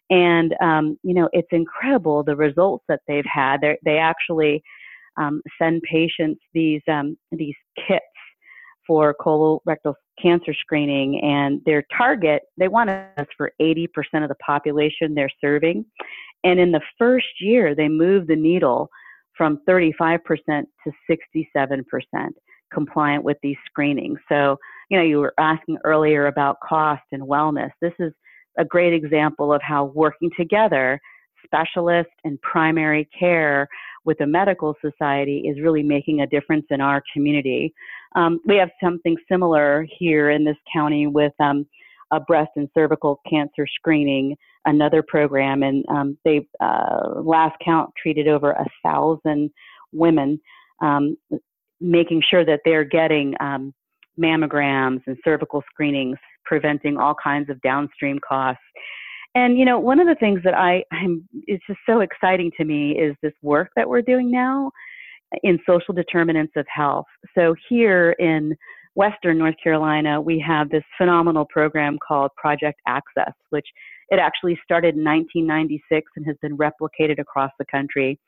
And, 0.10 0.56
um, 0.62 0.98
you 1.04 1.14
know, 1.14 1.28
it's 1.34 1.50
incredible 1.52 2.24
the 2.24 2.36
results 2.36 2.86
that 2.88 3.02
they've 3.08 3.26
had. 3.26 3.60
They're, 3.60 3.78
they 3.84 3.98
actually 3.98 4.64
um, 5.18 5.42
send 5.60 5.82
patients 5.84 6.42
these, 6.54 6.82
um, 6.88 7.18
these 7.32 7.56
kits 7.88 8.06
for 8.86 9.14
colorectal 9.20 9.94
cancer 10.22 10.54
screening 10.54 11.22
and 11.22 11.62
their 11.66 11.84
target, 11.96 12.44
they 12.58 12.68
want 12.68 12.90
us 12.90 13.28
for 13.36 13.52
80% 13.62 13.88
of 14.24 14.30
the 14.30 14.36
population 14.36 15.14
they're 15.14 15.30
serving. 15.42 15.86
And 16.44 16.60
in 16.60 16.72
the 16.72 16.82
first 16.98 17.42
year, 17.42 17.76
they 17.76 17.90
moved 17.90 18.30
the 18.30 18.36
needle 18.36 18.90
from 19.38 19.60
35% 19.68 20.20
to 20.48 20.92
67% 21.10 21.84
compliant 22.74 23.24
with 23.24 23.38
these 23.44 23.58
screenings. 23.66 24.20
So, 24.30 24.58
you 24.90 24.98
know, 24.98 25.04
you 25.04 25.20
were 25.20 25.34
asking 25.40 25.78
earlier 25.84 26.28
about 26.28 26.58
cost 26.68 27.04
and 27.12 27.24
wellness. 27.24 27.70
This 27.82 27.94
is 28.00 28.14
a 28.58 28.66
great 28.66 28.94
example 28.94 29.54
of 29.54 29.62
how 29.62 29.86
working 29.86 30.32
together, 30.38 31.00
specialist 31.46 32.10
and 32.24 32.42
primary 32.42 33.08
care 33.18 33.68
with 34.08 34.18
the 34.18 34.26
medical 34.26 34.74
society 34.82 35.40
is 35.46 35.62
really 35.62 35.84
making 35.84 36.22
a 36.22 36.28
difference 36.28 36.66
in 36.72 36.80
our 36.80 37.04
community. 37.14 37.74
Um, 38.16 38.40
we 38.46 38.56
have 38.56 38.70
something 38.82 39.18
similar 39.30 39.86
here 40.00 40.32
in 40.32 40.46
this 40.46 40.56
county 40.74 41.06
with 41.08 41.34
um, 41.42 41.68
a 42.12 42.20
breast 42.22 42.52
and 42.56 42.70
cervical 42.74 43.20
cancer 43.30 43.68
screening, 43.68 44.38
another 44.66 45.04
program, 45.04 45.62
and 45.62 45.86
um, 45.90 46.18
they 46.24 46.48
uh, 46.62 47.20
last 47.22 47.58
count 47.64 47.92
treated 48.02 48.30
over 48.30 48.52
a 48.52 48.66
thousand 48.82 49.52
women, 49.92 50.40
um, 50.82 51.18
making 51.82 52.24
sure 52.28 52.46
that 52.46 52.62
they're 52.64 52.86
getting 52.86 53.36
um, 53.42 53.74
mammograms 54.18 55.02
and 55.06 55.18
cervical 55.24 55.62
screenings 55.70 56.18
preventing 56.46 56.98
all 56.98 57.14
kinds 57.22 57.50
of 57.50 57.62
downstream 57.62 58.20
costs. 58.26 58.64
And 59.36 59.58
you 59.58 59.66
know, 59.66 59.80
one 59.80 60.00
of 60.00 60.08
the 60.08 60.16
things 60.16 60.42
that 60.44 60.54
I 60.54 60.84
I'm 60.92 61.28
it's 61.46 61.64
just 61.68 61.80
so 61.88 62.02
exciting 62.02 62.52
to 62.58 62.66
me 62.66 62.92
is 62.92 63.16
this 63.22 63.34
work 63.42 63.70
that 63.76 63.88
we're 63.88 64.02
doing 64.02 64.32
now 64.32 64.72
in 65.44 65.60
social 65.68 65.94
determinants 65.94 66.54
of 66.56 66.66
health. 66.74 67.06
So 67.36 67.56
here 67.70 68.12
in 68.20 68.56
Western 68.96 69.38
North 69.38 69.56
Carolina, 69.62 70.20
we 70.20 70.44
have 70.46 70.70
this 70.70 70.84
phenomenal 70.98 71.46
program 71.46 72.00
called 72.06 72.32
Project 72.36 72.80
Access, 72.88 73.34
which 73.52 73.68
it 74.10 74.20
actually 74.20 74.58
started 74.64 74.96
in 74.96 75.04
1996 75.04 76.12
and 76.16 76.26
has 76.26 76.36
been 76.42 76.58
replicated 76.58 77.20
across 77.20 77.52
the 77.60 77.66
country. 77.66 78.20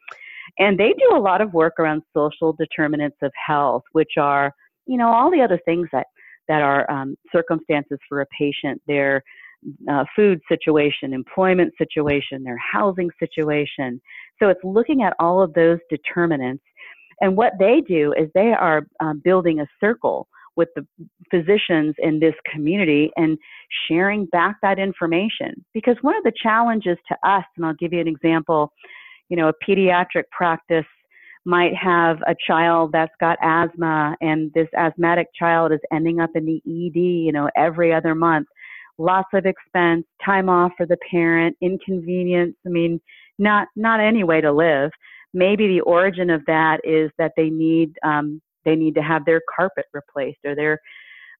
And 0.59 0.77
they 0.77 0.93
do 0.93 1.15
a 1.15 1.19
lot 1.19 1.41
of 1.41 1.53
work 1.53 1.79
around 1.79 2.03
social 2.15 2.53
determinants 2.53 3.17
of 3.21 3.31
health, 3.47 3.83
which 3.93 4.13
are, 4.17 4.53
you 4.85 4.97
know, 4.97 5.07
all 5.07 5.31
the 5.31 5.41
other 5.41 5.59
things 5.65 5.87
that 5.91 6.07
that 6.47 6.61
are 6.63 6.89
um, 6.89 7.15
circumstances 7.31 7.99
for 8.09 8.21
a 8.21 8.25
patient, 8.37 8.81
their 8.87 9.23
uh, 9.89 10.05
food 10.15 10.39
situation, 10.49 11.13
employment 11.13 11.73
situation, 11.77 12.43
their 12.43 12.57
housing 12.57 13.09
situation. 13.19 14.01
So 14.39 14.49
it's 14.49 14.63
looking 14.63 15.03
at 15.03 15.13
all 15.19 15.41
of 15.41 15.53
those 15.53 15.79
determinants. 15.89 16.63
And 17.21 17.35
what 17.35 17.53
they 17.59 17.81
do 17.87 18.13
is 18.13 18.29
they 18.33 18.53
are 18.57 18.83
um, 18.99 19.21
building 19.23 19.59
a 19.59 19.67
circle 19.79 20.27
with 20.55 20.69
the 20.75 20.85
physicians 21.31 21.95
in 21.99 22.19
this 22.19 22.33
community 22.51 23.11
and 23.15 23.37
sharing 23.87 24.25
back 24.25 24.57
that 24.61 24.79
information. 24.79 25.65
Because 25.73 25.95
one 26.01 26.15
of 26.17 26.23
the 26.23 26.33
challenges 26.41 26.97
to 27.07 27.29
us, 27.29 27.45
and 27.55 27.65
I'll 27.65 27.73
give 27.75 27.93
you 27.93 28.01
an 28.01 28.07
example, 28.07 28.73
you 29.29 29.37
know, 29.37 29.49
a 29.49 29.53
pediatric 29.65 30.23
practice 30.31 30.85
might 31.45 31.73
have 31.75 32.17
a 32.27 32.35
child 32.45 32.91
that's 32.91 33.13
got 33.19 33.37
asthma 33.41 34.15
and 34.21 34.51
this 34.53 34.67
asthmatic 34.77 35.27
child 35.37 35.71
is 35.71 35.79
ending 35.91 36.19
up 36.19 36.31
in 36.35 36.45
the 36.45 36.57
ED, 36.57 36.99
you 36.99 37.31
know, 37.31 37.49
every 37.55 37.93
other 37.93 38.13
month. 38.13 38.47
Lots 38.99 39.29
of 39.33 39.45
expense, 39.45 40.05
time 40.23 40.49
off 40.49 40.73
for 40.77 40.85
the 40.85 40.97
parent, 41.09 41.57
inconvenience. 41.61 42.55
I 42.65 42.69
mean, 42.69 43.01
not 43.39 43.67
not 43.75 43.99
any 43.99 44.23
way 44.23 44.41
to 44.41 44.51
live. 44.51 44.91
Maybe 45.33 45.67
the 45.67 45.81
origin 45.81 46.29
of 46.29 46.41
that 46.47 46.81
is 46.83 47.09
that 47.17 47.31
they 47.35 47.49
need 47.49 47.93
um, 48.03 48.41
they 48.65 48.75
need 48.75 48.95
to 48.95 49.01
have 49.01 49.25
their 49.25 49.41
carpet 49.55 49.85
replaced 49.93 50.39
or 50.45 50.55
their 50.55 50.79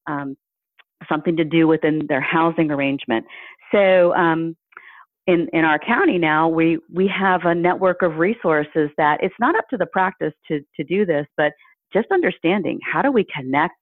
um, 0.08 0.36
something 1.08 1.38
to 1.38 1.44
do 1.44 1.68
within 1.68 2.02
their 2.08 2.22
housing 2.22 2.72
arrangement. 2.72 3.26
So 3.72 4.14
um, 4.16 4.56
in, 5.28 5.48
in 5.54 5.64
our 5.64 5.80
county 5.80 6.18
now, 6.18 6.48
we, 6.48 6.80
we 6.92 7.08
have 7.08 7.46
a 7.46 7.54
network 7.54 8.02
of 8.02 8.18
resources 8.18 8.90
that 8.98 9.20
it's 9.22 9.36
not 9.40 9.56
up 9.56 9.66
to 9.70 9.78
the 9.78 9.86
practice 9.86 10.34
to, 10.48 10.62
to 10.76 10.84
do 10.84 11.06
this, 11.06 11.28
but 11.38 11.54
just 11.94 12.08
understanding 12.12 12.80
how 12.92 13.02
do 13.02 13.12
we 13.12 13.26
connect 13.36 13.76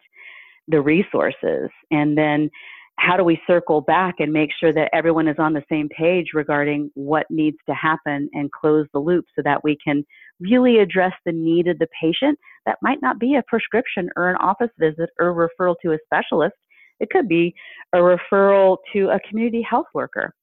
the 0.67 0.81
resources 0.81 1.69
and 1.91 2.17
then 2.17 2.49
how 2.99 3.15
do 3.15 3.23
we 3.23 3.39
circle 3.45 3.81
back 3.81 4.15
and 4.19 4.33
make 4.33 4.49
sure 4.59 4.73
that 4.73 4.89
everyone 4.93 5.27
is 5.27 5.37
on 5.37 5.53
the 5.53 5.63
same 5.69 5.87
page 5.89 6.27
regarding 6.33 6.89
what 6.95 7.25
needs 7.29 7.57
to 7.67 7.75
happen 7.75 8.29
and 8.33 8.51
close 8.51 8.87
the 8.91 8.99
loop 8.99 9.25
so 9.35 9.41
that 9.43 9.63
we 9.63 9.77
can 9.83 10.03
really 10.39 10.79
address 10.79 11.13
the 11.25 11.31
need 11.31 11.67
of 11.67 11.77
the 11.79 11.87
patient 12.01 12.37
that 12.65 12.77
might 12.81 13.01
not 13.01 13.19
be 13.19 13.35
a 13.35 13.43
prescription 13.47 14.09
or 14.15 14.29
an 14.29 14.35
office 14.37 14.71
visit 14.79 15.09
or 15.19 15.33
referral 15.33 15.75
to 15.81 15.93
a 15.93 15.97
specialist. 16.05 16.55
It 16.99 17.09
could 17.11 17.27
be 17.27 17.53
a 17.93 17.97
referral 17.97 18.77
to 18.93 19.09
a 19.09 19.19
community 19.29 19.61
health 19.61 19.87
worker. 19.93 20.33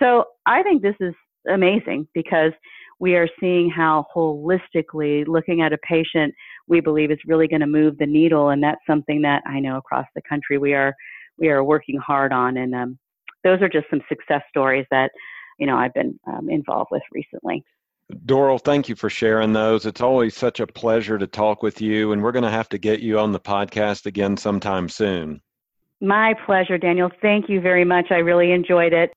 So 0.00 0.24
I 0.46 0.62
think 0.62 0.82
this 0.82 0.96
is 1.00 1.14
amazing 1.48 2.06
because 2.14 2.52
we 3.00 3.16
are 3.16 3.28
seeing 3.40 3.70
how 3.70 4.06
holistically 4.14 5.26
looking 5.26 5.62
at 5.62 5.72
a 5.72 5.78
patient 5.78 6.34
we 6.68 6.80
believe 6.80 7.10
is 7.10 7.18
really 7.26 7.48
going 7.48 7.60
to 7.60 7.66
move 7.66 7.98
the 7.98 8.06
needle 8.06 8.48
and 8.48 8.62
that's 8.62 8.80
something 8.86 9.20
that 9.20 9.42
i 9.46 9.60
know 9.60 9.76
across 9.76 10.06
the 10.14 10.22
country 10.26 10.56
we 10.56 10.72
are 10.72 10.94
we 11.38 11.48
are 11.48 11.62
working 11.62 11.98
hard 11.98 12.32
on 12.32 12.56
and 12.56 12.74
um, 12.74 12.98
those 13.42 13.60
are 13.60 13.68
just 13.68 13.86
some 13.90 14.00
success 14.08 14.42
stories 14.48 14.86
that 14.90 15.10
you 15.58 15.66
know 15.66 15.76
i've 15.76 15.94
been 15.94 16.18
um, 16.26 16.48
involved 16.50 16.90
with 16.90 17.02
recently. 17.12 17.64
Doral 18.26 18.60
thank 18.60 18.90
you 18.90 18.96
for 18.96 19.08
sharing 19.08 19.54
those. 19.54 19.86
It's 19.86 20.02
always 20.02 20.36
such 20.36 20.60
a 20.60 20.66
pleasure 20.66 21.16
to 21.16 21.26
talk 21.26 21.62
with 21.62 21.80
you 21.80 22.12
and 22.12 22.22
we're 22.22 22.32
going 22.32 22.44
to 22.44 22.50
have 22.50 22.68
to 22.70 22.78
get 22.78 23.00
you 23.00 23.18
on 23.18 23.32
the 23.32 23.40
podcast 23.40 24.04
again 24.04 24.36
sometime 24.36 24.88
soon. 24.88 25.40
My 26.00 26.34
pleasure 26.44 26.76
daniel. 26.76 27.10
Thank 27.22 27.48
you 27.48 27.62
very 27.62 27.84
much. 27.84 28.06
I 28.10 28.16
really 28.16 28.52
enjoyed 28.52 28.92
it. 28.92 29.12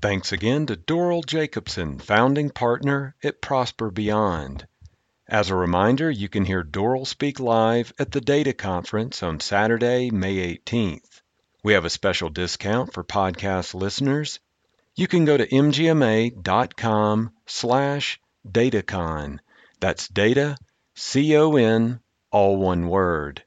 Thanks 0.00 0.32
again 0.32 0.66
to 0.66 0.76
Doral 0.76 1.24
Jacobsen, 1.24 1.98
founding 1.98 2.50
partner 2.50 3.16
at 3.24 3.40
Prosper 3.40 3.90
Beyond. 3.90 4.66
As 5.26 5.48
a 5.48 5.56
reminder, 5.56 6.10
you 6.10 6.28
can 6.28 6.44
hear 6.44 6.62
Doral 6.62 7.06
speak 7.06 7.40
live 7.40 7.92
at 7.98 8.12
the 8.12 8.20
Data 8.20 8.52
Conference 8.52 9.22
on 9.22 9.40
Saturday, 9.40 10.10
May 10.10 10.58
18th. 10.58 11.22
We 11.64 11.72
have 11.72 11.86
a 11.86 11.90
special 11.90 12.28
discount 12.28 12.92
for 12.92 13.02
podcast 13.02 13.72
listeners. 13.72 14.38
You 14.96 15.08
can 15.08 15.24
go 15.24 15.38
to 15.38 15.46
mgma.com 15.46 17.30
slash 17.46 18.20
datacon. 18.46 19.38
That's 19.80 20.06
data, 20.08 20.58
C-O-N, 20.94 22.00
all 22.30 22.58
one 22.58 22.88
word. 22.88 23.44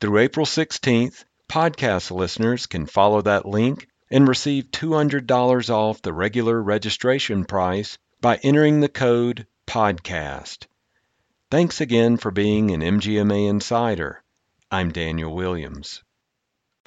Through 0.00 0.16
April 0.20 0.46
16th, 0.46 1.24
podcast 1.46 2.10
listeners 2.10 2.64
can 2.64 2.86
follow 2.86 3.20
that 3.20 3.44
link 3.44 3.86
and 4.10 4.26
receive 4.26 4.70
$200 4.70 5.68
off 5.68 6.00
the 6.00 6.14
regular 6.14 6.62
registration 6.62 7.44
price 7.44 7.98
by 8.22 8.36
entering 8.36 8.80
the 8.80 8.88
code 8.88 9.46
PODCAST. 9.66 10.66
Thanks 11.50 11.82
again 11.82 12.16
for 12.16 12.30
being 12.30 12.70
an 12.70 12.80
MGMA 12.80 13.46
Insider. 13.46 14.22
I'm 14.70 14.90
Daniel 14.90 15.34
Williams. 15.34 16.02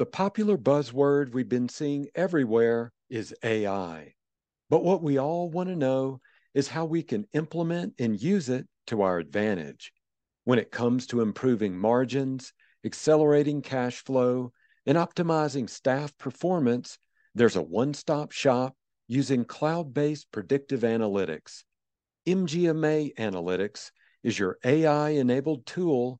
The 0.01 0.07
popular 0.07 0.57
buzzword 0.57 1.31
we've 1.31 1.47
been 1.47 1.69
seeing 1.69 2.07
everywhere 2.15 2.91
is 3.07 3.35
AI. 3.43 4.15
But 4.67 4.83
what 4.83 5.03
we 5.03 5.19
all 5.19 5.47
want 5.51 5.69
to 5.69 5.75
know 5.75 6.21
is 6.55 6.67
how 6.67 6.85
we 6.85 7.03
can 7.03 7.27
implement 7.33 7.93
and 7.99 8.19
use 8.19 8.49
it 8.49 8.67
to 8.87 9.03
our 9.03 9.19
advantage. 9.19 9.93
When 10.43 10.57
it 10.57 10.71
comes 10.71 11.05
to 11.05 11.21
improving 11.21 11.77
margins, 11.77 12.51
accelerating 12.83 13.61
cash 13.61 14.03
flow, 14.03 14.53
and 14.87 14.97
optimizing 14.97 15.69
staff 15.69 16.17
performance, 16.17 16.97
there's 17.35 17.55
a 17.55 17.61
one 17.61 17.93
stop 17.93 18.31
shop 18.31 18.75
using 19.07 19.45
cloud 19.45 19.93
based 19.93 20.31
predictive 20.31 20.79
analytics. 20.79 21.63
MGMA 22.25 23.13
Analytics 23.19 23.91
is 24.23 24.39
your 24.39 24.57
AI 24.65 25.09
enabled 25.09 25.67
tool 25.67 26.19